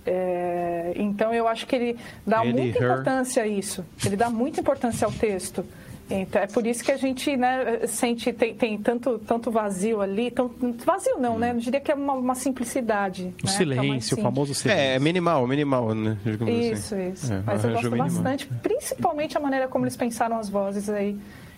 [0.05, 2.85] É, então eu acho que ele dá Ele, muita her.
[2.85, 3.85] importância a isso.
[4.05, 5.65] Ele dá muita importância ao texto.
[6.11, 10.29] Então, é por isso que a gente né, sente tem, tem tanto, tanto vazio ali,
[10.29, 10.51] tão,
[10.85, 11.51] vazio não, né?
[11.51, 13.33] Eu diria que é uma, uma simplicidade.
[13.41, 13.51] O né?
[13.51, 14.23] Silêncio, o simples.
[14.23, 14.81] famoso silêncio.
[14.81, 16.17] É, é minimal, minimal, né?
[16.23, 17.11] digamos Isso, assim.
[17.11, 17.33] isso.
[17.33, 18.23] É, Mas eu arranjo gosto minimal.
[18.23, 21.17] bastante, principalmente a maneira como eles pensaram as vozes aí.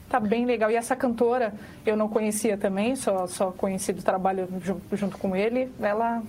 [0.09, 0.69] Tá bem legal.
[0.69, 1.53] E essa cantora
[1.85, 5.69] eu não conhecia também, só, só conheci do trabalho junto, junto com ele.
[5.81, 6.21] Ela.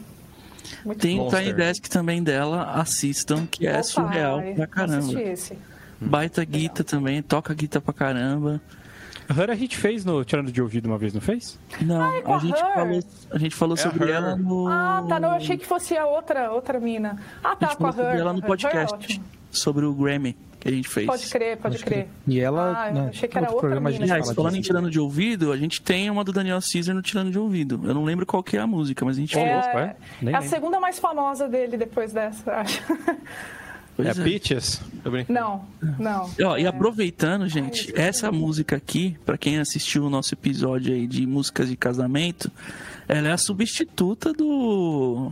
[0.83, 1.29] Muito Tem o.
[1.29, 4.99] Tiny Desk também dela, assistam, que é Opa, surreal eu pra caramba.
[4.99, 5.59] assisti esse.
[6.01, 8.61] Baita guita também, toca guita pra caramba.
[9.31, 11.59] Her a gente fez no Tirando de Ouvido uma vez, não fez?
[11.81, 12.75] Não, a a gente Her.
[12.75, 14.17] falou, a gente falou É a sobre Her.
[14.17, 14.69] ela no.
[14.69, 15.19] Ah, tá.
[15.19, 17.17] Não, eu achei que fosse a outra, outra mina.
[17.43, 18.21] Ah, a tá, gente com a falou sobre Her.
[18.21, 18.95] ela no Her é podcast.
[18.95, 19.25] ótimo.
[19.51, 21.07] sobre o Grammy que a gente fez.
[21.07, 22.09] Pode crer, pode, crer.
[22.27, 22.87] E ela.
[22.87, 24.05] Ah, né, achei que era outro outra programa a mina.
[24.07, 24.61] gente Aliás, fala falando em.
[24.61, 27.81] Tirando de Ouvido, a gente tem uma do Daniel Caesar no Tirando de Ouvido.
[27.85, 29.55] Eu não lembro qual que é a música, mas a gente Ô, falou.
[29.81, 29.97] é?
[30.23, 32.83] É, é a segunda mais famosa dele depois dessa, acho.
[33.97, 34.81] Pois É Peaches?
[35.03, 35.39] Tô brincando.
[35.39, 35.65] Não,
[35.99, 36.31] não.
[36.45, 36.67] Ó, e É.
[36.67, 41.77] aproveitando, gente, essa música aqui, pra quem assistiu o nosso episódio aí de músicas de
[41.77, 42.51] casamento,
[43.07, 45.31] ela é a substituta do.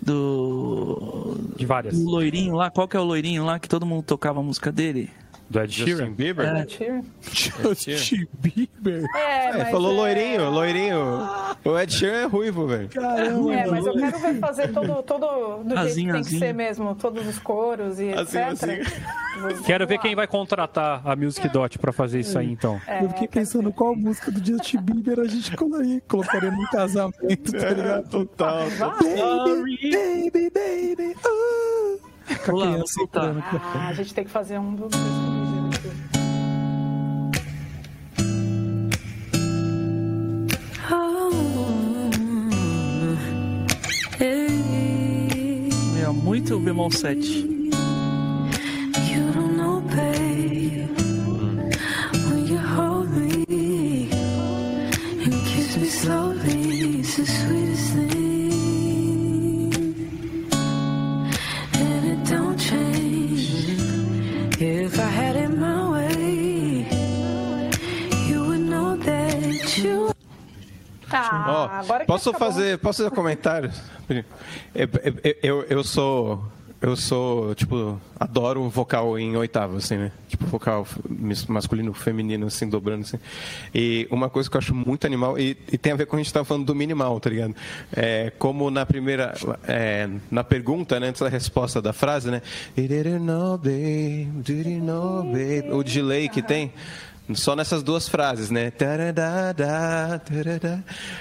[0.00, 1.36] Do.
[1.56, 1.98] De várias.
[1.98, 2.70] Do loirinho lá.
[2.70, 5.10] Qual que é o loirinho lá que todo mundo tocava a música dele?
[5.48, 6.12] Do Ed Justin Sheeran.
[6.12, 6.44] Bieber?
[6.46, 6.68] É.
[6.68, 7.02] Sheeran.
[7.32, 9.04] Justin Bieber.
[9.14, 10.98] É, É, falou é- loirinho, loirinho.
[11.66, 12.88] O Ed Sheeran é ruivo, velho.
[12.88, 16.26] Caramba, É, mas eu quero ver fazer todo, todo do jeito Azinho, que tem que
[16.28, 16.40] azinho.
[16.40, 19.02] ser mesmo, todos os coros e Azinho, etc.
[19.64, 22.80] Quero ver quem vai contratar a Music Dot pra fazer isso aí, então.
[22.86, 27.52] É, eu fiquei pensando qual música do Justin Bieber a gente colocaria, colocaria num casamento,
[27.52, 28.08] tá ligado?
[28.08, 28.66] Total.
[28.70, 31.98] Baby, baby, baby, oh.
[32.44, 33.00] Com a criança.
[33.14, 34.88] Ah, a gente tem que fazer um do
[46.26, 47.65] muito bemol 7.
[71.16, 72.48] Ah, que posso acabou.
[72.48, 73.70] fazer, posso fazer um comentário?
[74.74, 74.88] Eu,
[75.22, 76.44] eu, eu, eu sou,
[76.80, 80.12] eu sou, tipo, adoro vocal em oitava, assim, né?
[80.28, 80.86] Tipo, vocal
[81.48, 83.18] masculino, feminino, assim, dobrando, assim.
[83.74, 86.18] E uma coisa que eu acho muito animal, e, e tem a ver com a
[86.18, 87.54] gente tava falando do minimal, tá ligado?
[87.92, 89.34] É, como na primeira,
[89.66, 92.42] é, na pergunta, né, antes da resposta da frase, né?
[94.76, 95.64] Know, babe?
[95.64, 95.78] Know?
[95.78, 96.72] O delay que tem.
[97.34, 98.70] Só nessas duas frases, né?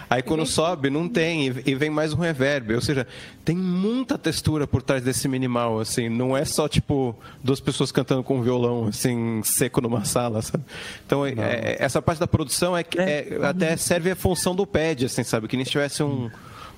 [0.10, 2.76] Aí quando sobe, não tem, e vem mais um reverb.
[2.76, 3.08] Ou seja,
[3.44, 6.08] tem muita textura por trás desse minimal, assim.
[6.08, 10.64] Não é só, tipo, duas pessoas cantando com um violão, assim, seco numa sala, sabe?
[11.06, 14.66] Então, é- é- essa parte da produção é que é- até serve a função do
[14.68, 15.48] pad, assim, sabe?
[15.48, 16.30] Que nem se tivesse um,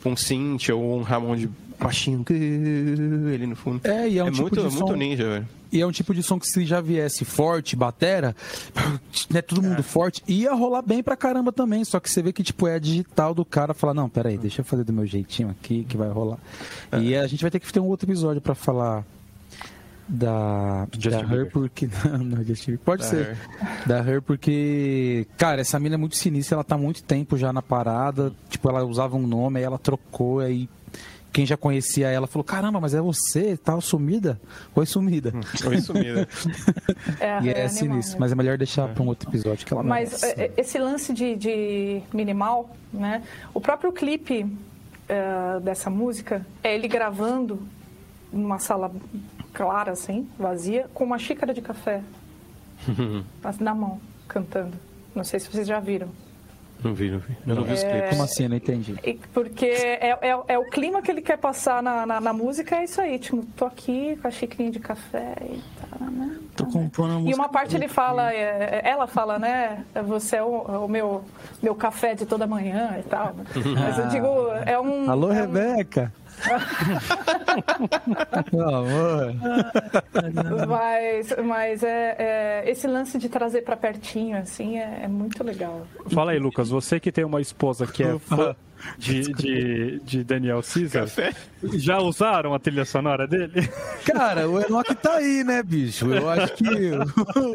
[0.05, 1.47] um synth ou um Ramon
[1.79, 3.81] baixinho, ele no fundo.
[3.83, 5.47] É, e é um tipo muito, de muito som- ninja, velho.
[5.71, 8.33] E é um tipo de som que se já viesse forte, batera,
[9.29, 9.69] né, todo É.
[9.69, 11.83] mundo forte, ia rolar bem pra caramba também.
[11.83, 14.61] Só que você vê que tipo é a digital do cara falar, não, peraí, deixa
[14.61, 16.37] eu fazer do meu jeitinho aqui que vai rolar.
[17.01, 17.19] E É.
[17.19, 19.03] a gente vai ter que ter um outro episódio pra falar
[20.09, 22.85] da, Justin da Her porque não, não Justin Bieber.
[22.85, 23.37] pode Da ser
[23.85, 27.51] da Her porque cara essa mina é muito sinistra ela tá há muito tempo já
[27.51, 30.67] na parada tipo ela usava um nome aí ela trocou aí
[31.31, 34.39] quem já conhecia ela falou caramba mas é você tal sumida
[34.75, 35.31] oi sumida
[35.67, 36.27] Oi, sumida.
[37.19, 38.19] É, e é é, animal, sinistro, né?
[38.19, 40.41] mas é melhor deixar para um outro episódio que ela Mas merece.
[40.41, 43.23] é, esse lance de, de minimal, né?
[43.53, 44.45] O próprio clipe
[45.07, 47.59] é, dessa música é ele gravando
[48.31, 48.91] numa sala
[49.53, 52.03] clara, assim, vazia, com uma xícara de café
[53.59, 54.77] na mão, cantando.
[55.15, 56.09] Não sei se vocês já viram.
[56.83, 57.35] Não vi, não vi.
[57.47, 58.09] Eu não vi os clipes.
[58.11, 58.47] Como assim?
[58.47, 58.95] Não entendi.
[59.03, 62.75] E- porque é, é, é o clima que ele quer passar na, na, na música,
[62.75, 63.17] é isso aí.
[63.17, 66.37] Tipo, tô aqui com a xicrinha de café e tal, né?
[66.55, 67.35] Tô compondo a E música.
[67.41, 69.83] uma parte ele fala, é, ela fala, né?
[70.05, 71.23] Você é o, o meu,
[71.61, 73.35] meu café de toda manhã e tal.
[73.75, 74.27] Mas eu digo,
[74.65, 75.09] é um.
[75.09, 76.13] Alô, é um- Rebeca!
[78.53, 79.33] Meu amor.
[80.67, 82.15] Mas, mas é,
[82.65, 85.85] é- esse lance de trazer pra pertinho, assim, é, é muito legal.
[86.13, 88.55] Fala aí, Lucas, você que tem uma esposa que é fã
[88.97, 91.07] de, de, de Daniel Caesar,
[91.73, 93.67] já usaram a trilha sonora dele?
[94.05, 96.11] Cara, o Enoch tá aí, né, bicho?
[96.13, 96.65] Eu acho que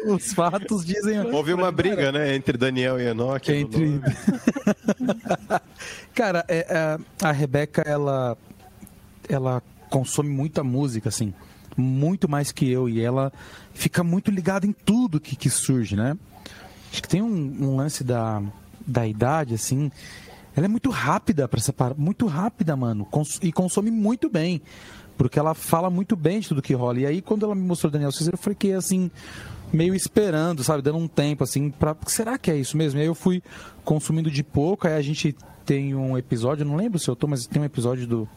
[0.07, 1.19] os fatos dizem.
[1.33, 3.49] Houve uma briga, né, entre Daniel e Enoch.
[3.51, 4.01] Entre.
[6.13, 8.37] Cara, é, é, a Rebeca, ela.
[9.35, 11.33] Ela consome muita música, assim,
[11.77, 13.31] muito mais que eu, e ela
[13.73, 16.17] fica muito ligada em tudo que, que surge, né?
[16.91, 18.41] Acho que tem um, um lance da,
[18.85, 19.91] da idade, assim,
[20.55, 24.61] ela é muito rápida para separar, muito rápida, mano, cons e consome muito bem,
[25.17, 26.99] porque ela fala muito bem de tudo que rola.
[26.99, 29.09] E aí, quando ela me mostrou Daniel Cícero, eu fiquei assim,
[29.71, 31.95] meio esperando, sabe, dando um tempo, assim, pra.
[32.05, 32.99] Será que é isso mesmo?
[32.99, 33.41] E aí eu fui
[33.83, 37.47] consumindo de pouco, aí a gente tem um episódio, não lembro se eu tô, mas
[37.47, 38.29] tem um episódio do.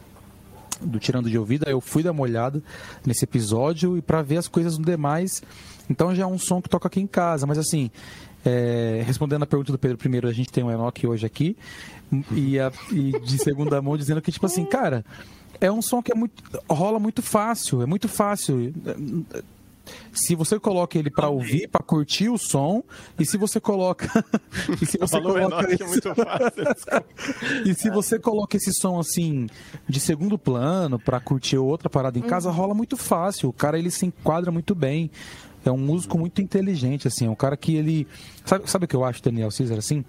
[0.81, 2.63] Do Tirando de Ouvido, aí eu fui dar uma olhada
[3.05, 5.43] nesse episódio e para ver as coisas no demais.
[5.89, 7.91] Então já é um som que toca aqui em casa, mas assim,
[8.45, 11.57] é, respondendo a pergunta do Pedro, primeiro, a gente tem o Enoch hoje aqui,
[12.33, 15.05] e, a, e de segunda mão dizendo que, tipo assim, cara,
[15.61, 18.73] é um som que é muito, rola muito fácil, é muito fácil.
[20.13, 22.83] Se você coloca ele para ouvir, para curtir o som,
[23.19, 24.07] e se você coloca.
[24.81, 26.15] e se você Falou coloca é fácil.
[27.67, 29.47] e se você coloca esse som assim
[29.89, 33.49] de segundo plano para curtir outra parada em casa, rola muito fácil.
[33.49, 35.11] O cara ele se enquadra muito bem.
[35.65, 38.07] É um músico muito inteligente assim, é um cara que ele
[38.45, 40.05] sabe, sabe o que eu acho Daniel Caesar assim?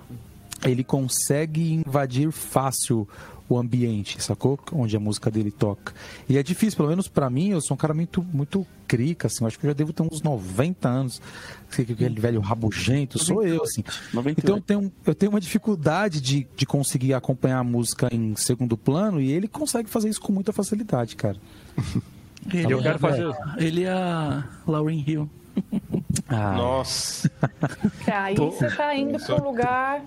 [0.64, 3.08] Ele consegue invadir fácil
[3.50, 4.60] o ambiente, sacou?
[4.72, 5.94] Onde a música dele toca.
[6.28, 9.44] E é difícil, pelo menos pra mim, eu sou um cara muito, muito crica, assim.
[9.44, 11.22] Eu acho que eu já devo ter uns 90 anos.
[11.72, 13.84] Aquele velho rabugento, sou eu, assim.
[14.14, 14.40] 98.
[14.40, 18.78] Então eu tenho, eu tenho uma dificuldade de, de conseguir acompanhar a música em segundo
[18.78, 21.38] plano e ele consegue fazer isso com muita facilidade, cara.
[22.54, 23.30] Ele, Eu quero fazer.
[23.58, 25.30] ele é a Lauryn Hill.
[26.30, 27.30] Ah, Nossa,
[28.08, 30.02] aí você tá indo para um lugar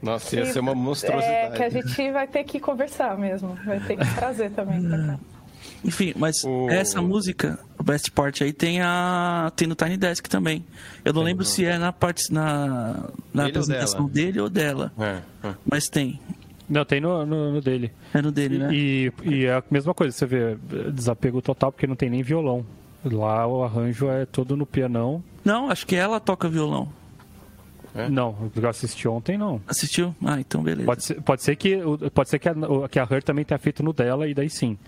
[0.00, 1.56] nossa, ia ser uma é, monstruosidade.
[1.56, 3.56] que a gente vai ter que conversar mesmo.
[3.64, 5.18] Vai ter que trazer também pra cá.
[5.84, 9.50] Enfim, mas O- essa música, o Best Part aí, tem a.
[9.56, 10.64] tem no Tiny Desk também.
[11.04, 12.32] Eu não lembro se é na parte.
[12.32, 14.10] na, na Dele ou apresentação dela?
[14.26, 14.92] dele ou dela.
[14.98, 15.54] É, é.
[15.68, 16.20] Mas tem.
[16.68, 17.92] Não, tem no, no, no dele.
[18.14, 18.68] É no dele, né?
[18.72, 20.56] E, e é a mesma coisa, você vê,
[20.92, 22.64] desapego total, porque não tem nem violão.
[23.04, 25.22] Lá o arranjo é todo no pianão.
[25.44, 26.88] Não, acho que ela toca violão.
[27.94, 28.08] É?
[28.08, 29.60] Não, eu assisti ontem, não.
[29.66, 30.14] Assistiu?
[30.24, 30.86] Ah, então beleza.
[30.86, 31.78] Pode ser, pode ser que,
[32.14, 32.54] pode ser que, a,
[32.90, 34.78] que a Her também tenha feito no dela, e daí sim.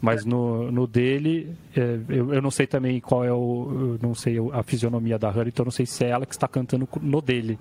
[0.00, 3.98] Mas no, no dele, é, eu, eu não sei também qual é o.
[4.02, 6.46] Não sei a fisionomia da Her, então eu não sei se é ela que está
[6.48, 7.58] cantando no dele.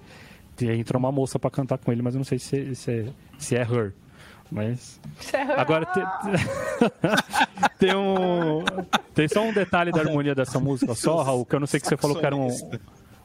[0.62, 3.06] Entra uma moça para cantar com ele, mas eu não sei se, se, é,
[3.38, 3.94] se é Her.
[4.52, 5.00] Mas.
[5.58, 6.04] Agora tem,
[7.80, 8.64] tem um.
[9.14, 11.88] Tem só um detalhe da harmonia dessa música só, Raul, que eu não sei que
[11.88, 12.48] você falou que era um,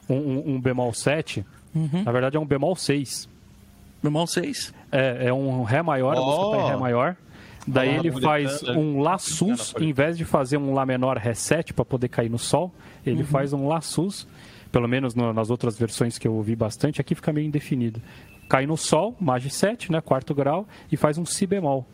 [0.09, 1.45] um, um- um bemol 7.
[1.73, 3.27] Na verdade é um bemol 6.
[4.03, 4.73] Bemol 6.
[4.91, 7.15] É, é um Ré maior, a música tá em Ré maior.
[7.67, 11.17] Daí lá, ele faz bonitão, um Lá sus, em vez de fazer um Lá menor
[11.17, 12.71] Ré 7 para poder cair no Sol,
[13.05, 14.27] ele faz um Lá sus,
[14.71, 18.01] pelo menos no- nas outras versões que eu ouvi bastante, aqui fica meio indefinido.
[18.49, 21.85] Cai no Sol, Magi 7, né, quarto grau, e faz um Si bemol.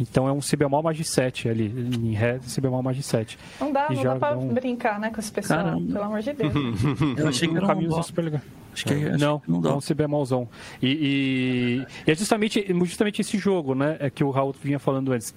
[0.00, 1.66] Então é um Si bemol Magi 7 ali,
[2.02, 3.38] em Ré, Si bemol Magi 7.
[3.60, 5.92] Não dá, E não dá pra um- brincar, né, com esse pessoal, Caramba.
[5.92, 6.52] pelo amor de Deus.
[7.16, 8.40] Eu achei que era um caminho super legal.
[8.76, 9.74] Acho que é, acho Não, que não é dá.
[9.76, 10.48] um si bemolzão.
[10.82, 13.96] E, e- e é justamente, justamente esse jogo, né?
[13.98, 15.34] É que o Raul vinha falando antes.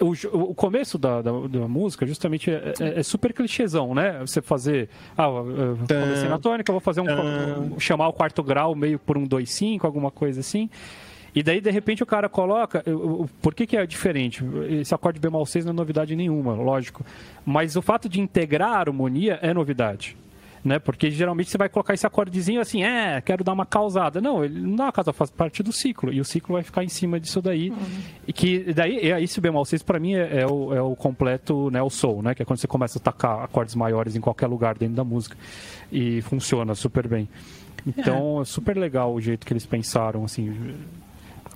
[0.00, 0.12] O,
[0.50, 4.18] o começo da, da, da música, justamente, é, é- é super clichêzão, né?
[4.20, 4.88] Você fazer.
[5.16, 7.78] Ah, eu comecei na tônica, vou fazer um.
[7.78, 10.68] chamar o quarto grau meio por um 2-5, alguma coisa assim.
[11.34, 12.82] E daí, de repente, o cara coloca.
[13.40, 14.44] Por que, que é diferente?
[14.68, 17.04] Esse acorde bemol 6 não é novidade nenhuma, lógico.
[17.46, 20.16] Mas o fato de integrar a harmonia é novidade.
[20.64, 20.78] Né?
[20.78, 24.20] Porque geralmente você vai colocar esse acordezinho assim, é, quero dar uma causada.
[24.20, 26.12] Não, ele não dá uma causa, faz parte do ciclo.
[26.12, 27.72] E o ciclo vai ficar em cima disso daí.
[28.26, 30.94] E que daí, e aí, esse bemol 6 para mim é, é o, é o
[30.94, 32.34] completo né, o soul, né?
[32.34, 35.36] Que é quando você começa a tacar acordes maiores em qualquer lugar dentro da música.
[35.90, 37.28] E funciona super bem.
[37.86, 40.76] Então, é super legal o jeito que eles pensaram, assim.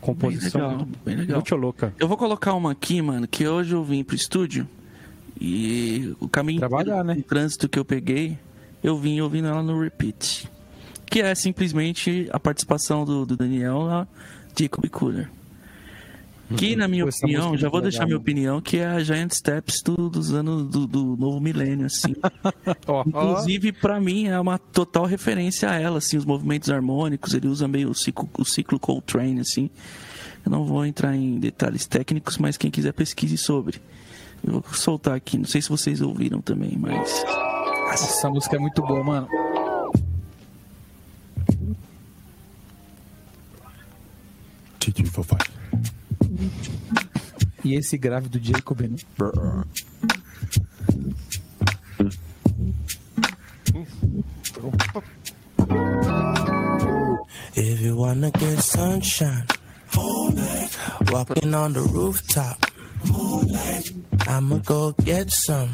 [0.00, 1.36] Composição Bem legal, muito, bem legal.
[1.36, 1.94] muito louca.
[1.98, 4.68] Eu vou colocar uma aqui, mano, que hoje eu vim pro estúdio
[5.40, 7.16] e o caminho Trabalhar, inteiro, né?
[7.18, 8.38] o trânsito que eu peguei,
[8.82, 10.48] eu vim ouvindo ela no repeat.
[11.08, 14.06] Que é simplesmente a participação do, do Daniel na
[14.58, 15.30] Jacob Cooler.
[16.56, 18.20] Que, na minha Pô, opinião, é já vou legal, deixar minha mano.
[18.20, 22.14] opinião, que é a Giant Steps do- dos anos do, do novo milênio, assim.
[22.86, 23.02] Ó.
[23.04, 27.66] Inclusive, pra mim, é uma total referência a ela, assim, os movimentos harmônicos, ele usa
[27.66, 29.68] meio o ciclo, o ciclo Coltrane, assim.
[30.44, 33.80] Eu não vou entrar em detalhes técnicos, mas quem quiser pesquise sobre.
[34.46, 37.24] Eu vou soltar aqui, não sei se vocês ouviram também, mas...
[37.92, 39.28] Essa música é muito boa, mano.
[47.64, 48.96] E esse grave do Jacob, né?
[57.56, 59.46] If you wanna get sunshine,
[61.10, 62.66] walking on the rooftop.
[64.28, 65.72] I'ma go get some.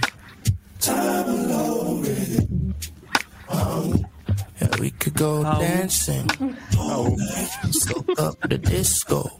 [4.61, 6.29] Yeah, we could go dancing.
[7.71, 9.31] Soak up the disco.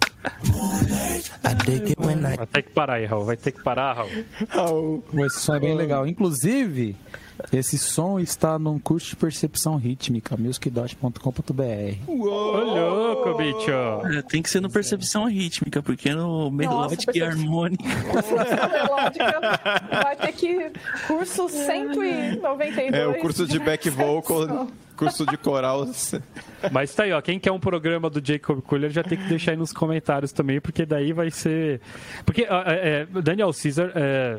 [1.45, 3.25] I dig it when I Vai ter que parar aí, Raul.
[3.25, 4.07] Vai ter que parar,
[4.49, 5.03] Raul.
[5.27, 6.07] Esse som é bem legal.
[6.07, 6.97] Inclusive,
[7.53, 11.13] esse som está num curso de percepção rítmica, musicdot.com.br.
[12.07, 13.71] Ô, louco, bicho.
[13.71, 17.19] É, tem que ser no percepção rítmica, porque no melódico e.
[17.21, 19.41] Essa melódica
[20.03, 20.71] vai ter que
[21.07, 22.93] curso 192.
[22.95, 25.87] É, o curso de back vocal, curso de coral.
[26.71, 27.21] Mas tá aí, ó.
[27.21, 30.59] Quem quer um programa do Jacob Collier já tem que deixar aí nos comentários também,
[30.59, 31.83] porque daí vai ser.
[32.25, 34.39] Porque é, é, Daniel Caesar é,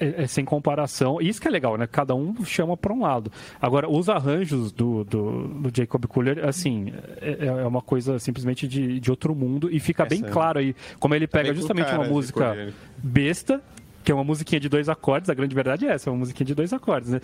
[0.00, 1.20] é- é sem comparação.
[1.20, 1.86] Isso que é legal, né?
[1.86, 3.30] Cada um chama pra um lado.
[3.60, 9.00] Agora, os arranjos do, do, do Jacob Collier, assim, é, é uma coisa simplesmente de,
[9.00, 11.58] de outro mundo e fica bem Essa é- claro aí como ele pega bem com
[11.60, 12.54] justamente uma música
[12.98, 13.62] besta.
[14.08, 16.46] Que é uma musiquinha de dois acordes, a grande verdade é essa, é uma musiquinha
[16.46, 17.20] de dois acordes, né?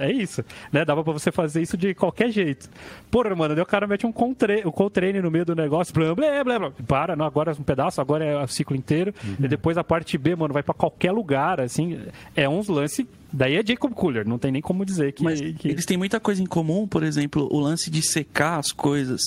[0.00, 0.84] É isso, né?
[0.84, 2.68] Dava pra você fazer isso de qualquer jeito.
[3.10, 6.12] Porra, mano, daí o cara mete um Coltrane, um Coltrane no meio do negócio, blá,
[6.16, 6.72] blá, blá, blá.
[6.86, 9.14] Para, não, agora é um pedaço, agora é o ciclo inteiro.
[9.38, 11.96] E depois a parte B, mano, vai pra qualquer lugar, assim.
[12.34, 13.06] É uns lances.
[13.32, 15.22] Daí é Jacob Cooler, não tem nem como dizer que.
[15.22, 18.72] Mas que- eles têm muita coisa em comum, por exemplo, o lance de secar as
[18.72, 19.20] coisas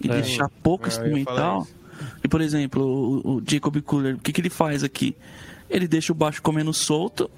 [0.00, 0.14] e É.
[0.14, 1.24] deixar pouco Ah, eu
[2.22, 2.82] E, por exemplo,
[3.24, 5.14] o, o Jacob Cooler, o que, que ele faz aqui?
[5.68, 7.30] Ele deixa o baixo comendo solto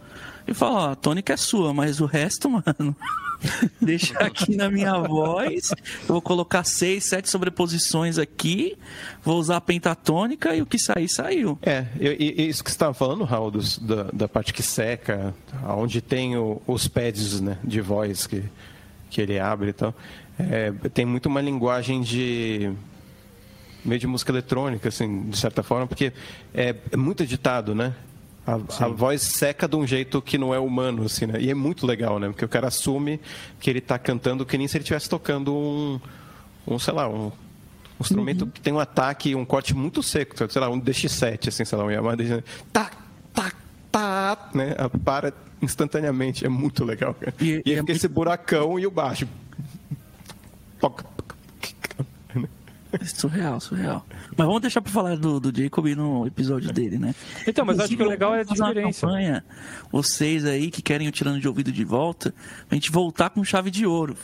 [0.47, 2.95] e fala, ó, a tônica é sua, mas o resto, mano,
[3.81, 5.71] deixa aqui na minha voz.
[6.03, 8.77] Eu vou colocar seis, sete sobreposições aqui,
[9.23, 11.59] vou usar a pentatônica e o que sair, saiu.
[11.63, 15.35] É, isso que você estava falando, Raul, dos- da, da parte que seca,
[15.69, 18.43] onde tem o- os pads né, de voz que,
[19.11, 19.95] que ele abre e tal,
[20.39, 22.73] é, tem muito uma linguagem de
[23.87, 26.12] meio de música eletrônica, assim, de certa forma, porque
[26.53, 27.95] é, é muito editado, né?
[28.47, 31.41] A, a voz seca de um jeito que não é humano, assim, né?
[31.41, 32.28] E é muito legal, né?
[32.28, 33.20] Porque o cara assume
[33.59, 36.01] que ele está cantando que nem se ele estivesse tocando um,
[36.66, 37.32] um, sei lá, um, um
[38.01, 41.76] instrumento que tem um ataque, um corte muito seco, sei lá, um DX7, assim, sei
[41.78, 42.45] lá, um Yamaha DX7.
[42.72, 42.91] Tá,
[43.34, 43.53] tá,
[43.91, 44.74] tá, né?
[45.05, 47.34] Para instantaneamente, é muito legal, cara.
[47.41, 49.26] E- E, e é fica esse buracão e o baixo.
[50.78, 51.05] Toca,
[53.05, 54.05] Surreal, surreal.
[54.37, 57.14] Mas vamos deixar pra falar do, do Jacob no episódio dele, né?
[57.47, 59.07] Então, mas acho que o legal é a Vamos fazer uma diferença.
[59.07, 59.45] campanha,
[59.91, 62.34] vocês aí que querem o Tirando de Ouvido de volta,
[62.70, 64.16] a gente voltar com chave de ouro.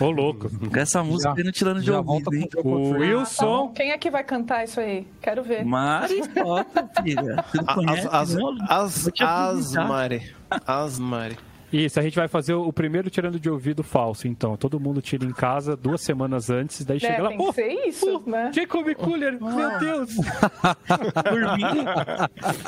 [0.00, 0.48] Ô, louco.
[0.48, 2.48] Com essa música no Tirando de já Ouvido, hein?
[2.56, 3.46] o Tá Wilson.
[3.46, 5.06] bom, Quem é que vai cantar isso aí?
[5.20, 5.62] Quero ver.
[5.64, 7.44] Mari Potter, filha.
[7.66, 8.36] As, conhece, as,
[8.70, 9.88] as, as, apresentar.
[9.88, 10.32] Mari.
[10.66, 11.36] As Mari.
[11.76, 14.56] Isso, a gente vai fazer o primeiro tirando de ouvido falso, então.
[14.56, 17.28] Todo mundo tira em casa duas semanas antes, daí chega É, lá.
[17.30, 18.52] tem que "Oh, ser isso, oh, né?
[18.54, 20.10] Jacob Cooler, meu Deus!
[21.24, 21.84] Por mim,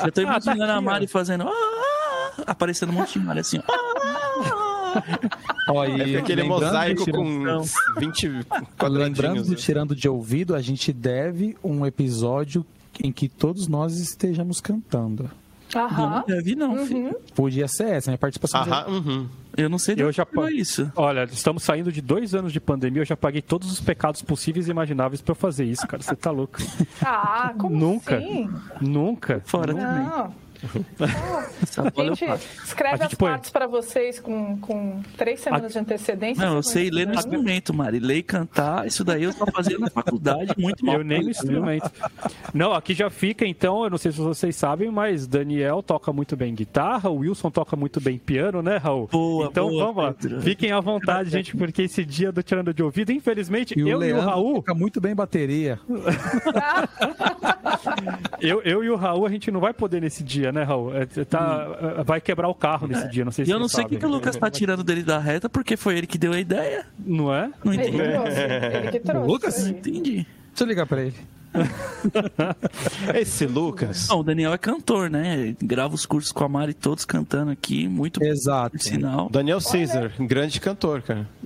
[0.04, 1.44] eu tô imaginando Ah, tá a Mari fazendo...
[1.46, 3.60] "Ah, ah", aparecendo um monte de Mari assim.
[5.68, 9.46] Ó, e É aquele mosaico tirando- com 20 Lembrando quadradinhos.
[9.48, 9.54] do?
[9.54, 12.64] Tirando de Ouvido, a gente deve um episódio
[13.02, 15.30] em que todos nós estejamos cantando.
[15.74, 16.10] Aham.
[16.10, 17.16] Não deve não, filho.
[17.34, 18.60] Podia ser essa, minha participação.
[18.62, 19.28] Aham, uhum.
[19.56, 20.90] Eu não sei de Eu já pa- isso.
[20.94, 24.68] Olha, estamos saindo de dois anos de pandemia, eu já paguei todos os pecados possíveis
[24.68, 26.02] e imagináveis pra eu fazer isso, cara.
[26.02, 26.58] Você tá louco.
[27.02, 28.16] Ah, como Nunca.
[28.18, 28.50] assim?
[28.80, 29.40] Nunca.
[29.46, 30.04] Fora também.
[30.04, 30.24] Não.
[30.24, 32.24] Essa A gente
[32.64, 36.44] escreve A gente as põe- partes pra vocês com, com três semanas de antecedência.
[36.44, 37.98] Não, eu sei ler no instrumento, Mari.
[37.98, 40.96] Ler e cantar, isso daí eu tô fazendo na faculdade muito mal.
[40.96, 41.90] Eu nem no instrumento.
[42.54, 46.36] Não, aqui já fica, então, eu não sei se vocês sabem, mas Daniel toca muito
[46.36, 49.08] bem guitarra, o Wilson toca muito bem piano, né, Raul?
[49.10, 50.12] Boa, então boa, vamos lá.
[50.12, 50.40] Pedro.
[50.42, 54.02] Fiquem à vontade, gente, porque esse dia do Tirando de Ouvido, infelizmente, E o eu
[54.02, 55.78] e o Raul, toca muito bem bateria.
[58.40, 60.94] eu, eu e o Raul, a gente não vai poder nesse dia, né, Raul?
[60.94, 61.66] É, tá,
[61.98, 63.88] é, vai quebrar o carro nesse dia, não sei E se eu não sei o
[63.88, 66.40] que, que o Lucas tá tirando dele da reta, porque foi ele que deu a
[66.40, 66.86] ideia.
[66.98, 67.50] Não é?
[67.64, 67.98] Não Ele entendi.
[67.98, 68.40] que trouxe.
[68.76, 69.28] Ele que trouxe.
[69.28, 69.64] Lucas?
[69.64, 69.70] aí.
[69.70, 70.12] Entendi.
[70.12, 71.14] Deixa eu ligar pra ele.
[73.14, 74.08] Esse Lucas.
[74.08, 75.38] Não, o Daniel é cantor, né?
[75.38, 78.72] Ele grava os cursos com a Mari todos cantando aqui, muito Exato.
[78.76, 79.28] por sinal.
[79.30, 81.26] Daniel Caesar, grande cantor, cara.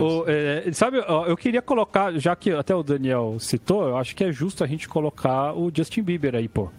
[0.00, 4.22] O, é, sabe, eu queria colocar, já que até o Daniel citou, eu acho que
[4.22, 6.70] é justo a gente colocar o Justin Bieber aí, pô.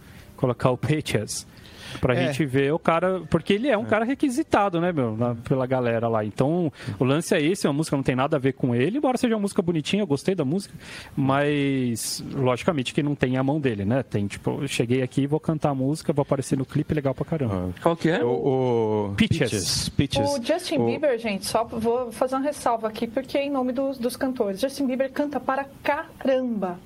[0.42, 1.48] Colocar o Pages.
[2.00, 2.26] Pra É.
[2.28, 3.22] gente ver o cara.
[3.30, 5.18] Porque ele é um cara requisitado, né, meu?
[5.18, 6.24] na- pela galera lá.
[6.24, 9.18] Então, o lance é esse, a música não tem nada a ver com ele, embora
[9.18, 10.74] seja uma música bonitinha, eu gostei da música.
[11.18, 14.04] Mas, logicamente, que não tem a mão dele, né?
[14.04, 17.26] Tem, tipo, eu cheguei aqui, vou cantar a música, vou aparecer no clipe legal pra
[17.26, 17.70] caramba.
[17.84, 18.24] Qual que é?
[18.24, 19.90] O, o Peaches.
[19.90, 20.30] Peaches.
[20.38, 23.74] O Justin O- Bieber, gente, só vou fazer uma ressalva aqui, porque é em nome
[23.74, 24.62] dos, dos cantores.
[24.62, 26.80] Justin Bieber canta para caramba.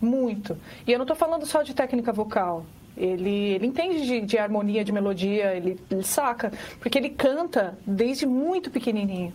[0.00, 0.56] Muito.
[0.86, 2.64] E eu não estou falando só de técnica vocal.
[2.96, 6.50] Ele, ele entende de, de harmonia, de melodia, ele, ele saca.
[6.80, 9.32] Porque ele canta desde muito pequenininho.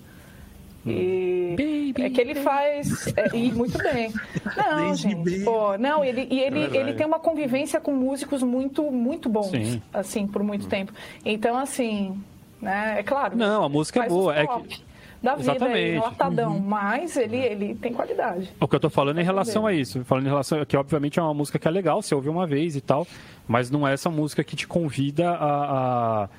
[0.84, 4.12] E é que ele faz é, e muito bem.
[4.58, 5.44] Não, Desde gente.
[5.44, 6.78] Pô, não, ele e ele, verdade.
[6.78, 9.82] ele tem uma convivência com músicos muito muito bons, Sim.
[9.94, 10.92] assim, por muito tempo.
[11.24, 12.20] Então, assim,
[12.60, 13.38] né, é claro.
[13.38, 14.82] Não, a música é boa, é que-
[15.22, 16.00] da vida aí, Exatamente.
[16.00, 18.50] latadão, mas ele ele tem qualidade.
[18.60, 20.04] O que eu tô falando é em relação a isso.
[20.04, 22.48] Falando em relação a que, obviamente, é uma música que é legal, você ouve uma
[22.48, 23.06] vez e tal,
[23.48, 26.24] mas não é essa música que te convida a.
[26.24, 26.30] a-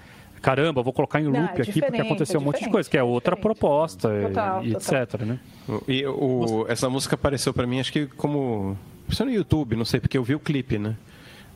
[0.41, 2.91] Caramba, vou colocar em Não, é loop aqui porque aconteceu é um monte de coisa,
[2.91, 3.43] que é outra diferente.
[3.61, 5.03] proposta, Total, e total.
[5.05, 5.39] etc, né?
[5.87, 8.77] E o, essa música apareceu pra mim, acho que como.
[9.09, 10.97] Isso no YouTube, não sei, porque eu vi o clipe, né?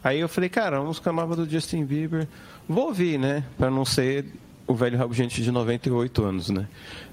[0.05, 2.29] Aí eu falei, cara, uma música nova do Justin Bieber.
[2.69, 3.43] Vou ouvir, né?
[3.59, 4.25] Pra não ser
[4.69, 6.69] o velho rabugente de 98 anos, né?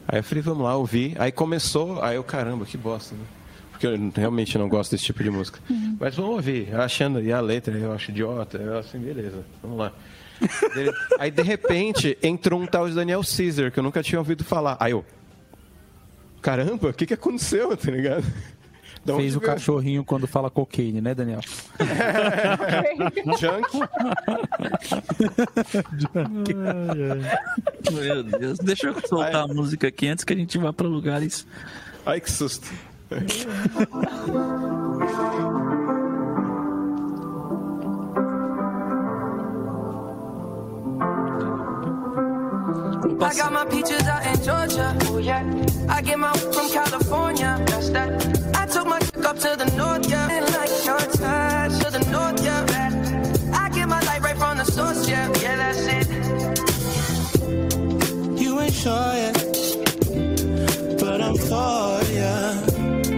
[0.08, 1.16] Aí eu falei, vamos lá, ouvi.
[1.18, 3.24] Aí começou, aí eu, caramba, que bosta, né?
[3.72, 5.60] Porque eu realmente não gosto desse tipo de música.
[6.00, 9.92] Mas vamos ouvir, achando, e a letra eu acho idiota, eu assim, beleza, vamos lá.
[11.20, 14.78] Aí de repente entrou um tal de Daniel Caesar, que eu nunca tinha ouvido falar.
[14.80, 15.06] Aí eu,
[16.42, 18.26] caramba, o que, que aconteceu, tá ligado?
[19.06, 21.42] Onde Fez o cachorrinho quando fala cocaine, né, Daniel?
[23.38, 23.80] Junk.
[27.92, 28.60] Meu Deus.
[28.60, 31.46] Deixa eu soltar a música aqui antes que a gente vá pra lugares.
[32.06, 32.72] Ai, que susto.
[43.22, 44.98] I got my peaches out in Georgia.
[45.08, 45.44] Oh yeah.
[45.90, 47.62] I get my from California.
[47.68, 48.23] That's that.
[49.34, 50.30] Up to the north, yeah.
[50.30, 52.66] And like your touch to the north, yeah.
[53.54, 55.28] I get my light right from the source, yeah.
[55.42, 56.08] Yeah, that's it.
[58.40, 59.34] You ain't sure yet,
[61.00, 62.54] but I'm for ya.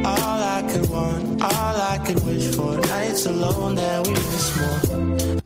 [0.05, 2.77] All I could want, all I could wish for.
[2.77, 5.41] Nights alone that we miss more.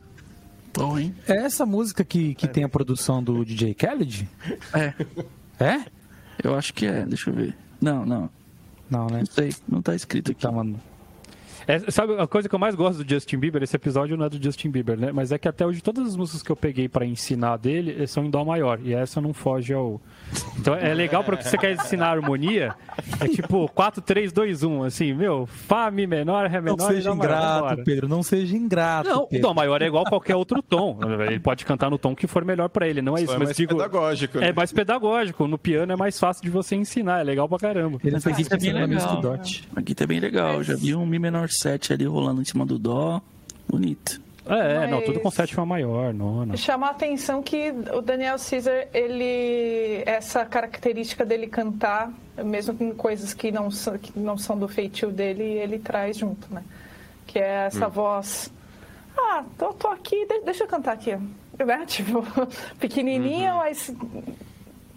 [0.74, 1.14] Bom, hein?
[1.26, 4.28] É essa música que, que tem a produção do DJ Khaled?
[4.72, 4.94] É,
[5.58, 5.84] É?
[6.42, 7.04] eu acho que é.
[7.04, 7.56] Deixa eu ver.
[7.80, 8.30] Não, não.
[8.90, 9.20] Não, né?
[9.20, 9.54] Não sei.
[9.68, 10.42] Não tá escrito aqui.
[10.42, 10.80] Tá, mano.
[11.70, 14.28] É, sabe, a coisa que eu mais gosto do Justin Bieber, esse episódio não é
[14.28, 15.12] do Justin Bieber, né?
[15.12, 18.06] Mas é que até hoje todas as músicas que eu peguei pra ensinar dele eh,
[18.08, 18.80] são em Dó maior.
[18.82, 20.00] E essa não foge ao.
[20.58, 22.74] Então é legal porque você quer ensinar harmonia.
[23.20, 24.82] É tipo 4, 3, 2, 1.
[24.82, 26.76] Assim, meu, Fá, Mi menor, Ré menor.
[26.76, 27.84] Não seja Dó maior, ingrato, vambora.
[27.84, 28.08] Pedro.
[28.08, 29.08] Não seja ingrato.
[29.08, 29.42] Não, o Pedro.
[29.48, 30.98] Dó maior é igual a qualquer outro tom.
[31.28, 33.32] Ele pode cantar no tom que for melhor pra ele, não é isso.
[33.32, 34.38] é mas mais digo, pedagógico.
[34.38, 34.48] né?
[34.48, 35.46] É mais pedagógico.
[35.46, 37.20] No piano é mais fácil de você ensinar.
[37.20, 37.98] É legal pra caramba.
[38.02, 39.22] Ele fez isso é bem na legal.
[39.76, 40.62] Aqui tá bem legal.
[40.64, 43.20] Já vi um Mi menor 7 ali rolando em cima do Dó.
[43.68, 44.20] Bonito.
[44.46, 46.56] É, não, Mas- tudo com sétima maior, nona.
[46.56, 52.10] Chamar a atenção que o Daniel Caesar, ele essa característica dele cantar,
[52.42, 56.52] mesmo com coisas que não são, que não são do feitio dele, ele traz junto,
[56.52, 56.64] né?
[57.26, 58.50] Que é essa voz.
[59.16, 61.16] Ah, tô, tô aqui, de- deixa eu cantar aqui.
[61.60, 61.84] Né?
[61.86, 62.24] Tipo,
[62.80, 63.92] pequenininha, mas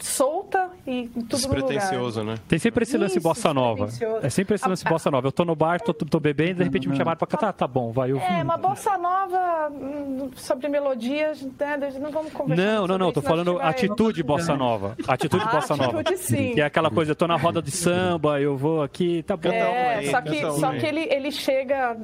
[0.06, 2.24] solta e tudo no lugar.
[2.26, 2.36] Né?
[2.47, 3.88] Tem sempre esse lance Isso, bossa nova.
[4.22, 5.28] É sempre esse lance Ah, bossa nova.
[5.28, 7.54] Eu tô no bar, tô, tô bebendo, de repente me chamaram pra cantar.
[7.54, 8.12] Tá bom, vai.
[8.12, 11.78] Eu É, uma bossa nova hum, sobre melodias, né?
[12.01, 13.12] Não vamos conversar Não, sobre não, não.
[13.14, 14.95] Tô falando vai- atitude bossa nova.
[15.08, 16.01] Atitude Ah, bossa nova.
[16.01, 16.54] atitude, sim.
[16.54, 19.49] Que é aquela coisa, eu tô na roda de samba, eu vou aqui, tá bom.
[19.49, 20.80] É, aí, só que, só aí.
[20.80, 21.95] que ele, ele chega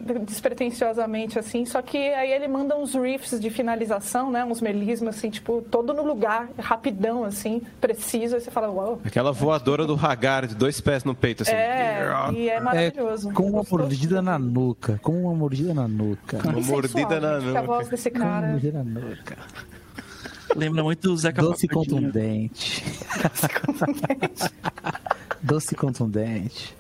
[0.50, 4.44] despretensiosamente, assim, só que aí ele manda uns riffs de finalização, né?
[4.46, 7.62] Uns melismas, assim, tipo, todo no lugar, rapidão, assim,
[7.94, 9.00] preciso, aí você fala, uau.
[9.04, 11.52] Aquela voadora do Hagar de dois pés no peito, assim.
[11.52, 13.32] É, e é É maravilhoso.
[13.34, 15.00] com uma mordida na nuca.
[15.02, 16.38] Com uma mordida na nuca.
[16.44, 17.74] Uma E sensual, mordida na gente, que A nuca.
[17.74, 18.48] voz desse Com uma cara.
[18.48, 19.38] mordida na nuca.
[20.56, 22.02] Lembra muito do Zeca Doce Pagodinho.
[22.02, 22.84] contundente.
[25.42, 26.76] Doce e contundente.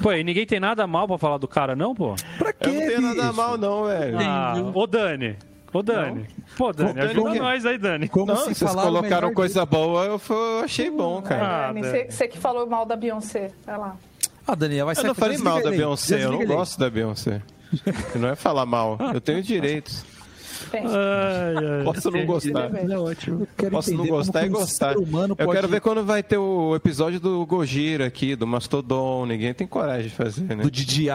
[0.00, 2.14] Pô, e ninguém tem nada mal pra falar do cara, não, pô?
[2.38, 4.16] Pra Eu não tenho nada mal, não, velho.
[4.20, 5.36] Ah, ô Dani.
[5.72, 6.26] Ô Dani.
[6.56, 7.38] Pô, Dani, Dani, ajuda o quê?
[7.38, 8.08] nós aí, Dani.
[8.08, 11.68] Como Não, se vocês colocaram coisa boa, eu, eu achei bom, cara.
[11.68, 11.72] Ah,
[12.08, 13.96] você, que falou mal da Beyoncé, vai lá.
[14.46, 16.78] Ah, Daniel, vai Eu ser não falei mal da Beyoncé, eu não gosto.
[16.78, 17.42] da Beyoncé.
[18.14, 20.04] Não é falar mal, eu tenho direitos.
[20.72, 21.84] Ai, ai.
[21.84, 22.70] Posso não gostar.
[22.74, 23.46] É ótimo.
[23.70, 24.96] Posso não gostar e gostar.
[24.96, 25.52] Humano Eu pode...
[25.52, 29.26] quero ver quando vai ter o episódio do Gojira aqui, do Mastodon.
[29.26, 30.56] Ninguém tem coragem de fazer, né?
[30.62, 31.08] Do Didi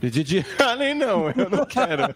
[0.00, 0.10] Ali.
[0.10, 2.04] De Didi Allen, não, eu não quero.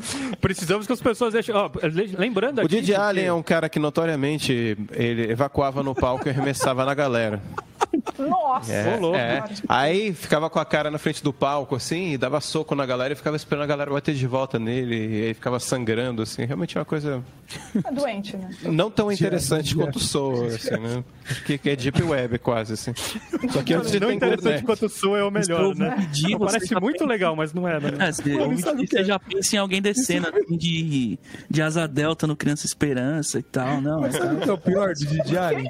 [0.40, 1.54] Precisamos que as pessoas deixem.
[1.54, 1.70] ó,
[2.18, 2.76] lembrando O aqui.
[2.76, 6.94] Didi que- Allen é um cara que notoriamente ele evacuava no palco e arremessava na
[6.94, 7.40] galera.
[8.18, 8.72] Nossa!
[8.72, 9.44] É, é.
[9.68, 13.12] Aí ficava com a cara na frente do palco, assim, e dava soco na galera
[13.12, 16.44] e ficava esperando a galera bater de volta nele, e aí ficava sangrando, assim.
[16.44, 17.22] Realmente é uma coisa
[17.84, 18.50] É doente, né?
[18.64, 21.04] não tão interessante quanto soa, assim, né?
[21.46, 22.92] Que que é Deep Web quase, assim.
[23.50, 25.94] Só que antes de Não ter interessante quanto sua é o melhor, Estou né?
[25.98, 27.92] pedir, Parece muito pensa- legal, mas não é, né?
[28.00, 31.18] É, você, que você já pensa em alguém descendo assim, de,
[31.48, 33.80] de asa delta no Criança Esperança e tal.
[33.80, 35.68] Não, é, Sabe o que é o pior do Didi Allen?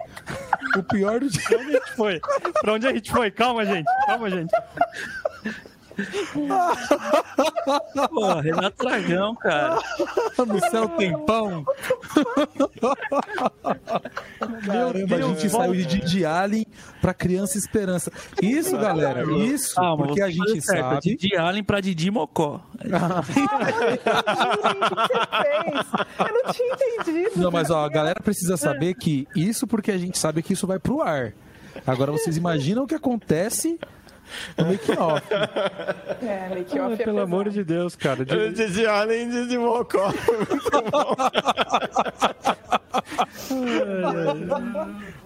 [0.77, 2.21] O pior do Didi Pra onde a gente foi?
[2.61, 3.31] Pra onde a gente foi?
[3.31, 3.87] Calma, gente.
[4.07, 4.51] Calma, gente.
[8.09, 9.79] Pô, Renato Dragão, cara.
[10.47, 11.65] no céu tem pão.
[14.65, 16.67] Caramba, a gente saiu de Didi Allen
[17.01, 18.13] pra Criança Esperança.
[18.41, 21.01] Isso, galera, isso, Calma, porque a gente certo, sabe.
[21.01, 22.61] Didi Allen pra Didi Mocó.
[22.81, 25.87] Gente, o que você fez?
[26.19, 27.41] Eu não tinha entendido.
[27.41, 30.67] Não, mas ó, a galera precisa saber que isso porque a gente sabe que isso
[30.67, 31.33] vai pro ar.
[31.87, 33.79] Agora vocês imaginam o que acontece
[34.57, 35.23] no make off.
[36.23, 38.25] É, make off Ah, é pelo amor de Deus, cara.
[38.25, 40.13] De- Didi Allen de Didi Mocó.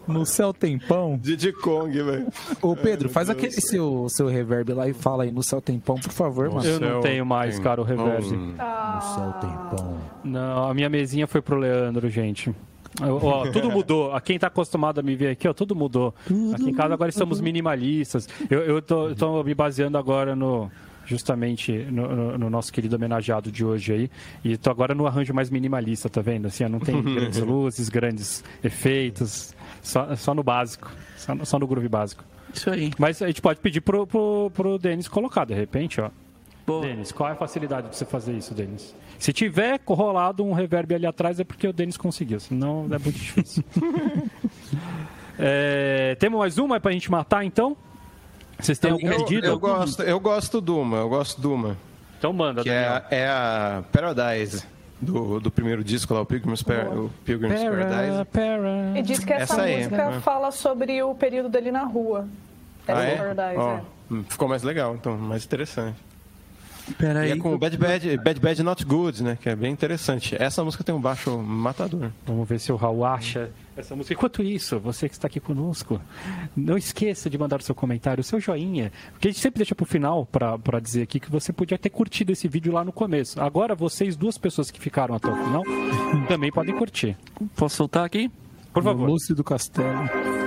[0.07, 1.19] No céu tem pão.
[1.21, 2.27] Didi Kong, velho.
[2.61, 5.97] Ô Pedro, faz aquele seu, seu reverb lá e fala aí no céu tem pão,
[5.97, 6.67] por favor, mano.
[6.67, 8.25] Eu não tenho mais, cara, o reverb.
[8.37, 9.99] No céu tem pão.
[10.25, 12.55] Não, a minha mesinha foi pro Leandro, gente.
[13.01, 14.13] Ó, tudo mudou.
[14.15, 16.15] A quem tá acostumado a me ver aqui, ó, tudo mudou.
[16.55, 18.29] Aqui em casa agora estamos minimalistas.
[18.51, 20.71] Eu, eu tô, eu tô me baseando agora no
[21.05, 24.11] justamente no, no- no nosso querido homenageado de hoje aí.
[24.45, 26.47] E tô agora no arranjo mais minimalista, tá vendo?
[26.47, 31.67] Assim, não tem grandes luzes, grandes efeitos, só, só no básico, só no, só no
[31.67, 32.25] groove básico.
[32.55, 32.91] Isso aí.
[32.99, 36.11] Mas a gente pode pedir pro, pro, pro Denis colocar, de repente, ó.
[36.83, 38.95] Denis, qual é a facilidade de você fazer isso, Denis?
[39.23, 43.13] Se tiver rolado um reverb ali atrás é porque o Denis conseguiu, senão é muito
[43.13, 43.63] difícil.
[45.39, 47.77] É, temos mais uma pra gente matar, então?
[48.59, 49.47] Vocês têm algum Eu, pedido?
[49.47, 51.77] eu gosto, eu gosto do uma, eu gosto do uma.
[52.19, 54.65] Então manda, Que é, a- é a Paradise,
[55.01, 58.25] do, do primeiro disco lá, o Pilgrim's, Par- o Pilgrim's Paradise.
[58.31, 58.99] Para, para.
[58.99, 60.21] E diz que essa, Essa música né?
[60.21, 62.29] fala sobre o período dele na rua.
[62.87, 63.17] Ah, é?
[63.17, 63.83] Paradise, Ó, é.
[64.11, 65.97] hum, Ficou mais legal, então, mais interessante.
[66.89, 67.31] E peraí.
[67.31, 69.39] é com Bad Bad, Bad Bad Not Good, né?
[69.41, 70.37] Que é bem interessante.
[70.39, 72.11] Essa música tem um baixo matador.
[72.27, 74.15] Vamos ver se o Raul acha essa música.
[74.15, 76.01] Enquanto isso, você que está aqui conosco,
[76.57, 79.75] não esqueça de mandar o seu comentário, o seu joinha, porque a gente sempre deixa
[79.75, 83.41] pro final para dizer aqui que você podia ter curtido esse vídeo lá no começo.
[83.41, 85.63] Agora, vocês, duas pessoas que ficaram até o final,
[86.29, 87.17] também podem curtir.
[87.57, 88.31] Posso soltar aqui?
[88.73, 89.09] Por favor.
[89.09, 90.42] Lúcio do Castelo.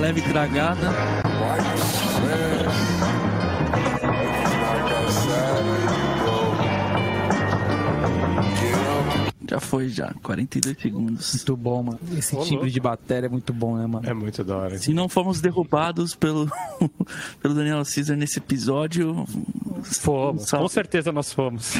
[0.00, 0.78] Get up.
[9.48, 10.14] Já foi, já.
[10.22, 11.34] 42 segundos.
[11.34, 11.98] Muito bom, mano.
[12.16, 14.08] Esse timbre de bateria é muito bom, né, mano?
[14.08, 14.78] É muito da hora.
[14.78, 16.48] Se não fomos derrubados pelo,
[17.42, 19.26] pelo Daniel Caesar nesse episódio,
[19.82, 20.64] Fomos, Salve.
[20.64, 21.74] com certeza nós fomos.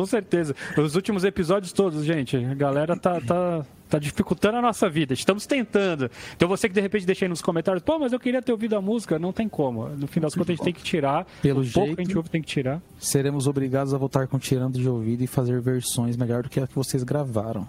[0.00, 0.54] Com certeza.
[0.76, 5.14] Os últimos episódios todos, gente, a galera tá, tá, tá dificultando a nossa vida.
[5.14, 6.10] Estamos tentando.
[6.36, 8.76] Então você que de repente deixa aí nos comentários, pô, mas eu queria ter ouvido
[8.76, 9.18] a música.
[9.18, 9.88] Não tem como.
[9.88, 11.26] No fim das contas, a gente tem que tirar.
[11.42, 12.80] Pelo pouco jeito- que a gente ouve tem que tirar.
[12.98, 16.66] Seremos obrigados a voltar com tirando de ouvido e fazer versões melhor do que a
[16.66, 17.66] que vocês gravaram.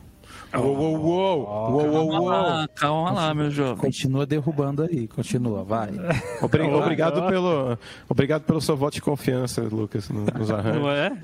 [0.56, 1.44] Uou, uou, uou!
[1.72, 2.30] Uou, uou, calma uou!
[2.30, 3.78] lá, calma lá, meu jovem.
[3.78, 5.90] Continua derrubando aí, continua, vai.
[6.42, 7.78] Obri- obrigado, pelo,
[8.08, 10.82] obrigado pelo seu voto de confiança, Lucas, no- nos arranjos.
[10.82, 11.16] Não é?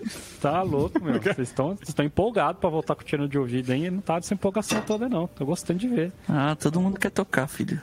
[0.42, 1.20] Tá louco, meu.
[1.24, 3.90] Vocês estão, empolgados pra voltar com o tirando de ouvido aí.
[3.90, 5.26] Não tá dessa empolgação toda, não.
[5.28, 6.12] Tô gostando de ver.
[6.28, 7.80] Ah, todo mundo quer tocar, filho.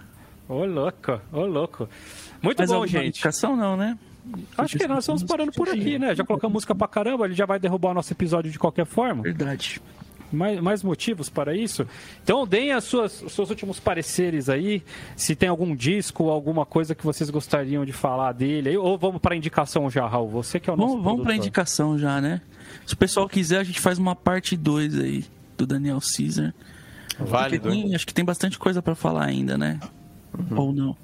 [0.49, 1.89] Ô, louco, ô, louco.
[2.43, 3.09] Muito Mas bom, gente.
[3.09, 3.97] indicação não, né?
[4.59, 6.15] Acho que nós vamos parando por aqui, né?
[6.15, 9.23] Já colocamos música pra caramba, ele já vai derrubar o nosso episódio de qualquer forma.
[9.23, 9.81] Verdade.
[10.33, 11.87] Mais, mais motivos para isso?
[12.23, 14.83] Então deem as suas, os seus últimos pareceres aí.
[15.17, 18.71] Se tem algum disco alguma coisa que vocês gostariam de falar dele.
[18.71, 20.29] aí, Ou vamos para indicação já, Raul.
[20.31, 21.35] Você que é o nosso Vamos, produtor.
[21.35, 22.41] indicação já, né?
[22.87, 25.25] Se o pessoal quiser, a gente faz uma parte 2 aí
[25.59, 26.55] do Daniel Caesar.
[27.19, 27.69] Válido.
[27.71, 29.79] tem- acho que tem bastante coisa pra falar ainda, né?
[30.57, 30.97] Ou não?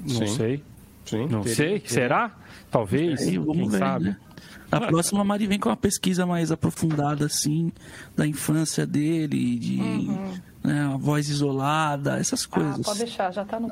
[0.00, 0.26] Não Sim.
[0.28, 0.62] sei.
[1.04, 1.26] Sim.
[1.26, 1.82] Não teria- sei.
[1.86, 2.30] Será?
[2.70, 3.22] Talvez.
[3.22, 4.04] Aí, Quem ver, sabe?
[4.04, 4.16] né?
[4.70, 7.72] A próxima a Mari vem com uma pesquisa mais aprofundada, assim,
[8.16, 9.78] da infância dele, de,
[10.62, 10.90] né?
[10.92, 12.80] A voz isolada, essas Ah, coisas.
[12.84, 13.68] pode deixar, já tá no.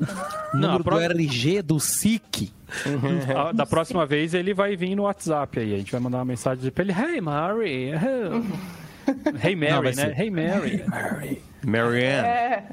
[0.54, 2.50] Não, Número a pro- do RG do SIC.
[3.36, 5.74] Ah, Da próxima vez ele vai vir no WhatsApp aí.
[5.74, 7.90] A gente vai mandar uma mensagem pra ele: Hey Mary.
[9.42, 9.92] Hey Mary, Não, né?
[9.92, 10.18] ser.
[10.20, 10.82] Hey Mary.
[11.64, 12.26] Marianne.
[12.26, 12.64] É,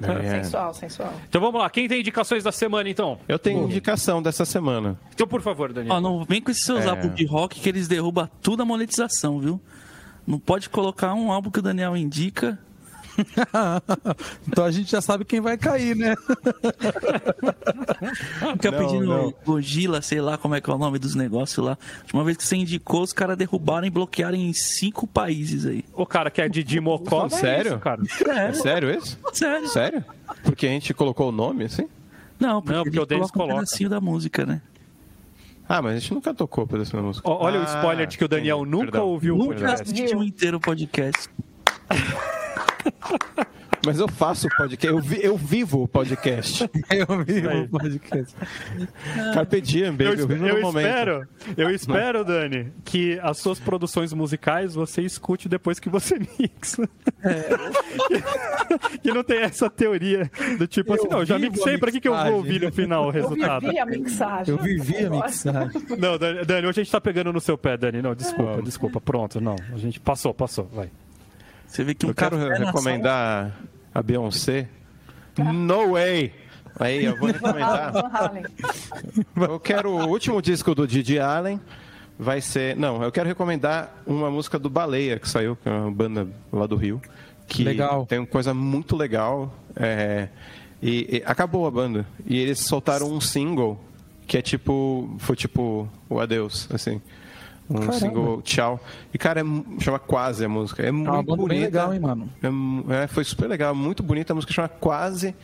[0.00, 0.44] Marianne.
[0.44, 1.12] sensual, sensual.
[1.28, 3.18] Então vamos lá, quem tem indicações da semana então?
[3.26, 4.98] Eu tenho indicação dessa semana.
[5.14, 5.94] Então, por favor, Daniel.
[5.96, 6.88] Ó, não vem com esses seus É.
[6.88, 9.60] álbuns de rock que eles derrubam tudo a monetização, viu?
[10.26, 12.58] Não pode colocar um álbum que o Daniel indica.
[14.48, 16.14] então a gente já sabe quem vai cair, né?
[18.54, 19.34] Fica pedindo não.
[19.44, 21.78] Gogila, sei lá como é que é o nome dos negócios lá.
[22.12, 25.84] Uma vez que você indicou, os caras derrubaram e bloquearam em cinco países aí.
[25.94, 27.28] O cara que é Didi Mocó.
[27.28, 27.72] Sério?
[27.72, 28.02] É isso, cara.
[28.28, 29.18] É sério isso?
[29.32, 29.68] Sério?
[29.68, 30.04] Sério?
[30.42, 31.88] Porque a gente colocou o nome assim?
[32.38, 34.62] Não, porque, Não, porque o Denis coloca um pedacinho da música, né?
[35.68, 37.28] Ah, mas a gente nunca tocou por essa música.
[37.28, 39.06] Ó, Olha o Ah, spoiler de que o Daniel entendi, nunca perdão.
[39.08, 39.82] ouviu o Nunca podcast.
[39.82, 41.28] assistiu inteiro o podcast.
[43.86, 46.68] Mas eu faço o podcast, eu, vi- eu vivo o podcast.
[46.90, 47.62] Eu vi Aí.
[47.62, 48.36] o podcast.
[49.32, 50.86] Carpe diem, Eu, baby, eu, vivo eu momento.
[50.86, 56.86] espero, eu espero, Dani, que as suas produções musicais você escute depois que você mixa.
[59.02, 61.90] que não tem essa teoria do tipo assim, não, eu já vivo a mixei, pra
[61.90, 63.62] que, que eu vou ouvir no final o Eu resultado?
[63.66, 64.54] vivi a mixagem.
[64.54, 65.82] Eu vivi a mixagem.
[65.98, 68.02] Não, Dani, Dani, hoje a gente tá pegando no seu pé, Dani.
[68.02, 69.00] Não, desculpa, desculpa.
[69.00, 69.56] Pronto, não.
[69.72, 70.90] A gente passou, passou, vai.
[71.70, 73.56] Você vê que um Eu quero café na recomendar
[73.94, 74.68] a Beyoncé.
[75.38, 76.32] No way!
[76.78, 77.92] Aí, eu vou recomendar.
[79.36, 81.60] Eu quero o último disco do Didi Allen.
[82.18, 82.76] Vai ser.
[82.76, 86.66] Não, eu quero recomendar uma música do Baleia, que saiu, que é uma banda lá
[86.66, 87.00] do Rio.
[87.46, 88.04] Que Legal.
[88.04, 89.54] tem uma coisa muito legal.
[89.74, 90.28] é,
[90.82, 92.06] e, e acabou a banda.
[92.26, 93.80] E eles soltaram um single
[94.26, 95.16] que é tipo.
[95.18, 97.00] Foi tipo o Adeus, assim.
[97.70, 97.92] Um Caramba.
[97.92, 98.80] single tchau.
[99.14, 99.44] E, cara, é,
[99.80, 100.82] chama Quase a música.
[100.82, 101.48] É É uma muito banda bonita.
[101.54, 102.28] bem legal, hein, mano?
[102.42, 104.32] É é, foi super legal, muito bonita.
[104.32, 105.34] A música chama Quase.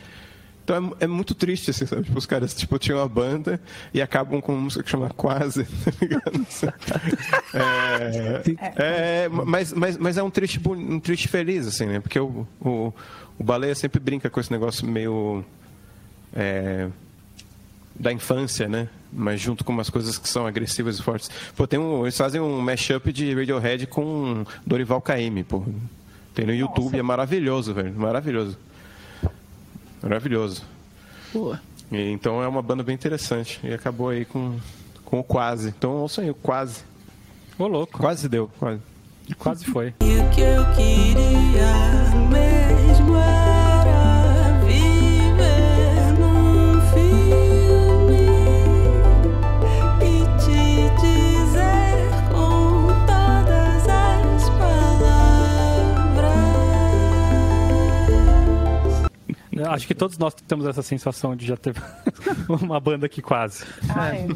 [0.65, 2.03] Então é, é muito triste, assim, sabe?
[2.03, 3.61] Tipo, os caras tipo, tinham uma banda
[3.95, 6.47] e acabam com uma música que chama Quase, tá ligado?
[7.55, 8.43] É,
[9.25, 12.01] é, mas, mas, mas é um triste, um triste feliz, assim, né?
[12.01, 12.93] Porque o, o,
[13.39, 15.45] o Baleia sempre brinca com esse negócio meio.
[16.35, 16.89] é,
[17.99, 18.89] da infância, né?
[19.13, 21.31] Mas junto com umas coisas que são agressivas e fortes.
[21.57, 25.65] Pô, tem um, eles fazem um mashup de Radiohead com Dorival Caymmi, pô.
[26.35, 27.95] Tem no YouTube, é maravilhoso, velho.
[27.97, 28.59] Maravilhoso.
[30.03, 30.63] Maravilhoso.
[31.33, 31.57] Pô,
[31.91, 33.59] E, então é uma banda bem interessante.
[33.65, 34.59] E acabou aí com,
[35.05, 35.69] com o Quase.
[35.69, 36.83] Então ouçam aí, o Quase.
[37.59, 37.99] Ô, louco.
[37.99, 38.81] Quase deu, quase.
[39.39, 39.95] Quase foi.
[59.71, 61.75] Acho que todos nós temos essa sensação de já ter
[62.49, 64.27] uma banda que quase, Ai,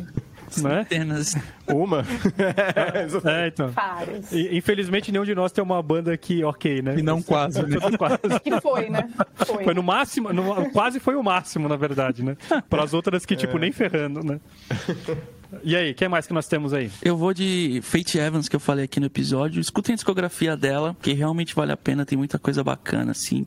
[0.58, 0.80] né?
[0.80, 1.34] apenas.
[1.68, 2.04] Uma?
[3.24, 3.68] É, então.
[3.70, 4.32] vários.
[4.32, 6.96] E, infelizmente, nenhum de nós tem uma banda que, ok, né?
[6.98, 7.76] E não quase, né?
[7.96, 8.18] Quase.
[8.42, 9.08] Que foi, né?
[9.46, 9.64] Foi.
[9.64, 12.36] Foi no máximo, no- quase foi o máximo, na verdade, né?
[12.68, 14.40] Para as outras que, tipo, nem ferrando, né?
[15.62, 16.90] E aí, quem mais que nós temos aí?
[17.02, 19.60] Eu vou de Fate Evans, que eu falei aqui no episódio.
[19.60, 23.46] Escutem a discografia dela, que realmente vale a pena, tem muita coisa bacana, assim.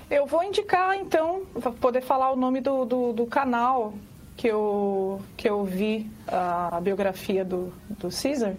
[0.11, 3.93] Eu vou indicar, então, para poder falar o nome do, do, do canal
[4.35, 8.55] que eu, que eu vi a, a biografia do, do Caesar.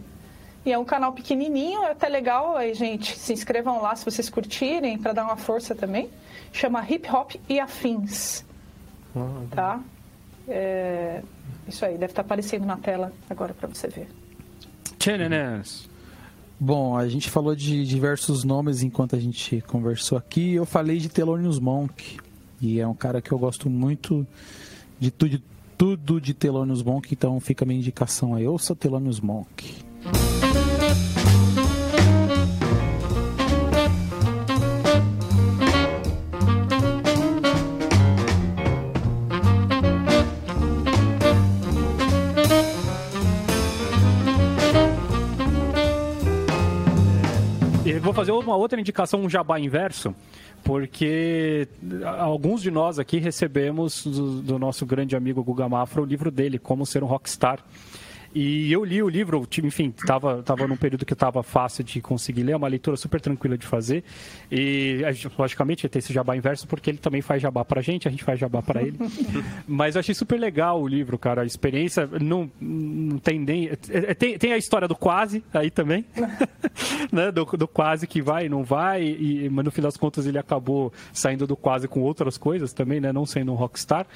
[0.64, 2.56] E é um canal pequenininho, é até legal.
[2.56, 6.08] Aí, gente, se inscrevam lá se vocês curtirem, para dar uma força também.
[6.54, 8.46] Chama Hip Hop e Afins.
[9.50, 9.78] Tá?
[10.48, 11.20] É,
[11.68, 14.08] isso aí, deve estar aparecendo na tela agora para você ver.
[14.98, 15.91] Tchenenens.
[16.64, 20.52] Bom, a gente falou de diversos nomes enquanto a gente conversou aqui.
[20.52, 22.18] Eu falei de Thelonious Monk.
[22.60, 24.24] E é um cara que eu gosto muito
[25.00, 25.42] de tudo,
[25.76, 27.12] tudo de Thelonious Monk.
[27.12, 28.46] Então fica a minha indicação aí.
[28.46, 29.74] Ouça Thelonious Monk.
[48.22, 50.14] Fazer uma outra indicação, um jabá inverso,
[50.62, 51.66] porque
[52.18, 56.58] alguns de nós aqui recebemos do, do nosso grande amigo Guga Mafra o livro dele,
[56.58, 57.58] Como Ser um Rockstar.
[58.34, 62.42] E eu li o livro, enfim, estava tava num período que estava fácil de conseguir
[62.42, 64.02] ler, é uma leitura super tranquila de fazer.
[64.50, 68.10] E, a logicamente, tem esse jabá inverso, porque ele também faz jabá pra gente, a
[68.10, 68.96] gente faz jabá pra ele.
[69.68, 71.42] Mas eu achei super legal o livro, cara.
[71.42, 73.68] A experiência não, não tem nem.
[73.68, 76.04] é- é- Tem, tem a história do quase aí também,
[77.12, 77.30] né?
[77.30, 80.92] Do, do quase que vai, não vai, e, mas no fim das contas ele acabou
[81.12, 83.12] saindo do quase com outras coisas também, né?
[83.12, 84.06] Não sendo um rockstar.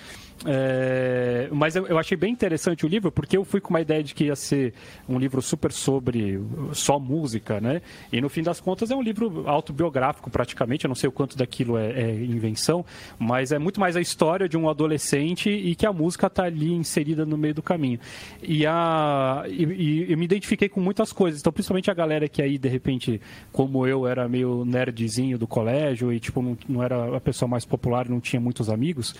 [0.44, 4.02] É, mas eu, eu achei bem interessante o livro, porque eu fui com uma ideia
[4.02, 4.74] de que ia ser
[5.08, 6.40] um livro super sobre
[6.72, 7.80] só música, né?
[8.12, 11.36] E no fim das contas é um livro autobiográfico praticamente, eu não sei o quanto
[11.36, 12.84] daquilo é, é invenção,
[13.18, 16.72] mas é muito mais a história de um adolescente e que a música está ali
[16.72, 17.98] inserida no meio do caminho.
[18.42, 22.42] E, a, e, e eu me identifiquei com muitas coisas, então principalmente a galera que
[22.42, 23.20] aí, de repente,
[23.52, 27.64] como eu, era meio nerdzinho do colégio e tipo, não, não era a pessoa mais
[27.64, 29.14] popular, não tinha muitos amigos.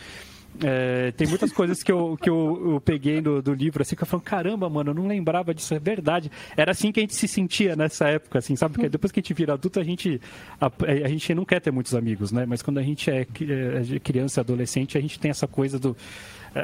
[0.62, 4.02] É, tem muitas coisas que eu, que eu, eu peguei do, do livro, assim, que
[4.02, 6.30] eu falo, caramba, mano, eu não lembrava disso, é verdade.
[6.56, 8.74] Era assim que a gente se sentia nessa época, assim, sabe?
[8.74, 10.20] Porque depois que a gente vira adulto, a gente,
[10.60, 10.70] a,
[11.04, 12.46] a gente não quer ter muitos amigos, né?
[12.46, 15.96] Mas quando a gente é, cri- é criança, adolescente, a gente tem essa coisa do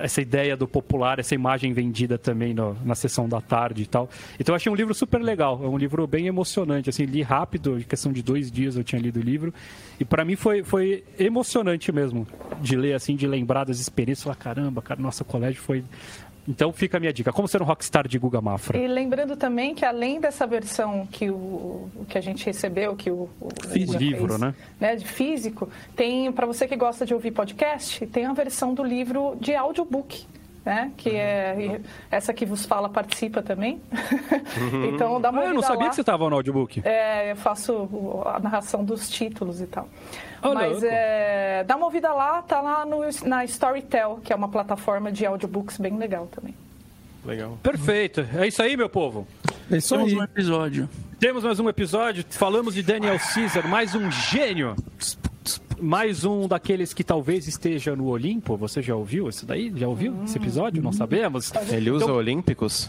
[0.03, 4.09] essa ideia do popular, essa imagem vendida também no- na sessão da tarde e tal.
[4.39, 7.79] Então eu achei um livro super legal, é um livro bem emocionante, assim, li rápido,
[7.79, 9.53] em questão de dois dias eu tinha lido o livro,
[10.01, 12.27] e para mim foi, foi emocionante mesmo,
[12.61, 15.85] de ler assim, de lembrar das experiências, falar, caramba, cara, nosso colégio foi...
[16.47, 18.77] Então fica a minha dica, como ser um rockstar de Guga Mafra.
[18.77, 23.29] E lembrando também que além dessa versão que, o, que a gente recebeu, que o,
[23.41, 23.93] o Físico.
[23.93, 24.55] já Livro, né?
[24.97, 29.37] De físico, tem, para você que gosta de ouvir podcast, tem a versão do livro
[29.41, 30.27] de audiobook.
[30.65, 30.93] Né?
[30.97, 33.81] Que é essa que vos fala participa também.
[34.95, 35.89] então dá uma Ah, eu não sabia lá.
[35.89, 36.83] que você estava no audiobook.
[36.85, 39.89] É, eu faço a narração dos títulos e tal.
[40.41, 44.49] Ô, Mas é, dá uma ouvida lá, tá lá no, na Storytel, que é uma
[44.49, 46.55] plataforma de audiobooks bem legal também.
[47.25, 47.59] Legal.
[47.63, 49.27] Perfeito, é isso aí, meu povo.
[49.71, 50.19] É isso Temos aí.
[50.19, 50.89] um episódio.
[51.19, 54.75] Temos mais um episódio, falamos de Daniel Caesar, mais um gênio.
[55.83, 58.57] Mais um daqueles que talvez esteja no Olimpo.
[58.57, 59.73] Você já ouviu esse daí?
[59.75, 60.81] Já ouviu esse episódio?
[60.83, 61.53] Não sabemos.
[61.71, 62.89] Ele usa Então- Olímpicos?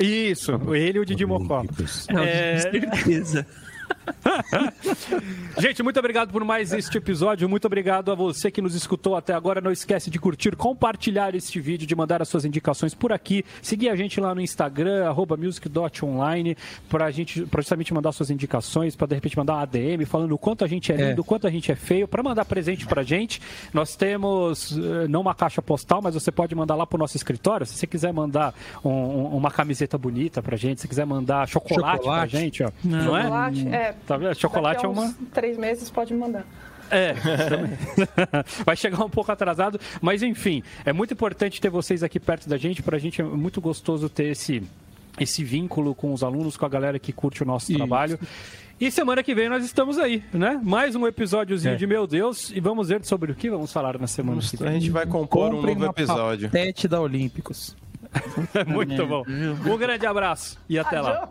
[0.00, 1.64] Isso, ele e o Didi Mocó.
[2.08, 3.46] É, Certeza.
[5.58, 7.48] Gente, muito obrigado por mais este episódio.
[7.48, 9.60] Muito obrigado a você que nos escutou até agora.
[9.60, 13.44] Não esquece de curtir, compartilhar este vídeo, de mandar as suas indicações por aqui.
[13.62, 16.56] Seguir a gente lá no Instagram, arroba music.online,
[16.88, 20.38] para gente, pra justamente mandar suas indicações, para de repente mandar uma ADM falando o
[20.38, 23.02] quanto a gente é lindo, o quanto a gente é feio, para mandar presente pra
[23.02, 23.40] gente.
[23.72, 27.64] Nós temos eh, não uma caixa postal, mas você pode mandar lá pro nosso escritório.
[27.66, 31.82] Se você quiser mandar um- um- uma camiseta bonita pra gente, se quiser mandar chocolate,
[31.82, 32.36] pra Chocolate.
[32.36, 32.70] gente, ó.
[32.82, 33.22] Não, é?
[33.22, 33.93] Chocolate, é.
[34.06, 34.34] Tá vendo?
[34.34, 35.14] Chocolate daqui é a uma.
[35.32, 36.44] três meses pode me mandar.
[36.90, 37.14] É,
[38.64, 42.56] vai chegar um pouco atrasado, mas enfim, é muito importante ter vocês aqui perto da
[42.56, 42.82] gente.
[42.82, 44.62] Pra gente é muito gostoso ter esse,
[45.18, 47.78] esse vínculo com os alunos, com a galera que curte o nosso Isso.
[47.78, 48.18] trabalho.
[48.78, 50.60] E semana que vem nós estamos aí, né?
[50.62, 51.76] Mais um episódiozinho É.
[51.76, 52.50] de Meu Deus.
[52.50, 54.80] E vamos ver sobre o que vamos falar na semana que A vem.
[54.80, 56.48] gente vai compor um novo episódio.
[56.50, 57.74] patete da Olímpicos.
[58.66, 59.22] muito bom.
[59.26, 61.28] Um grande abraço e até lá.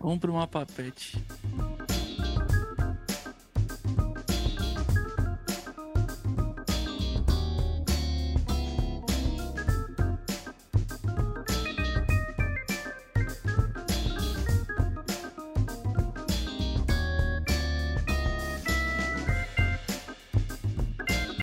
[0.00, 1.99] Vamos pro mapa pet.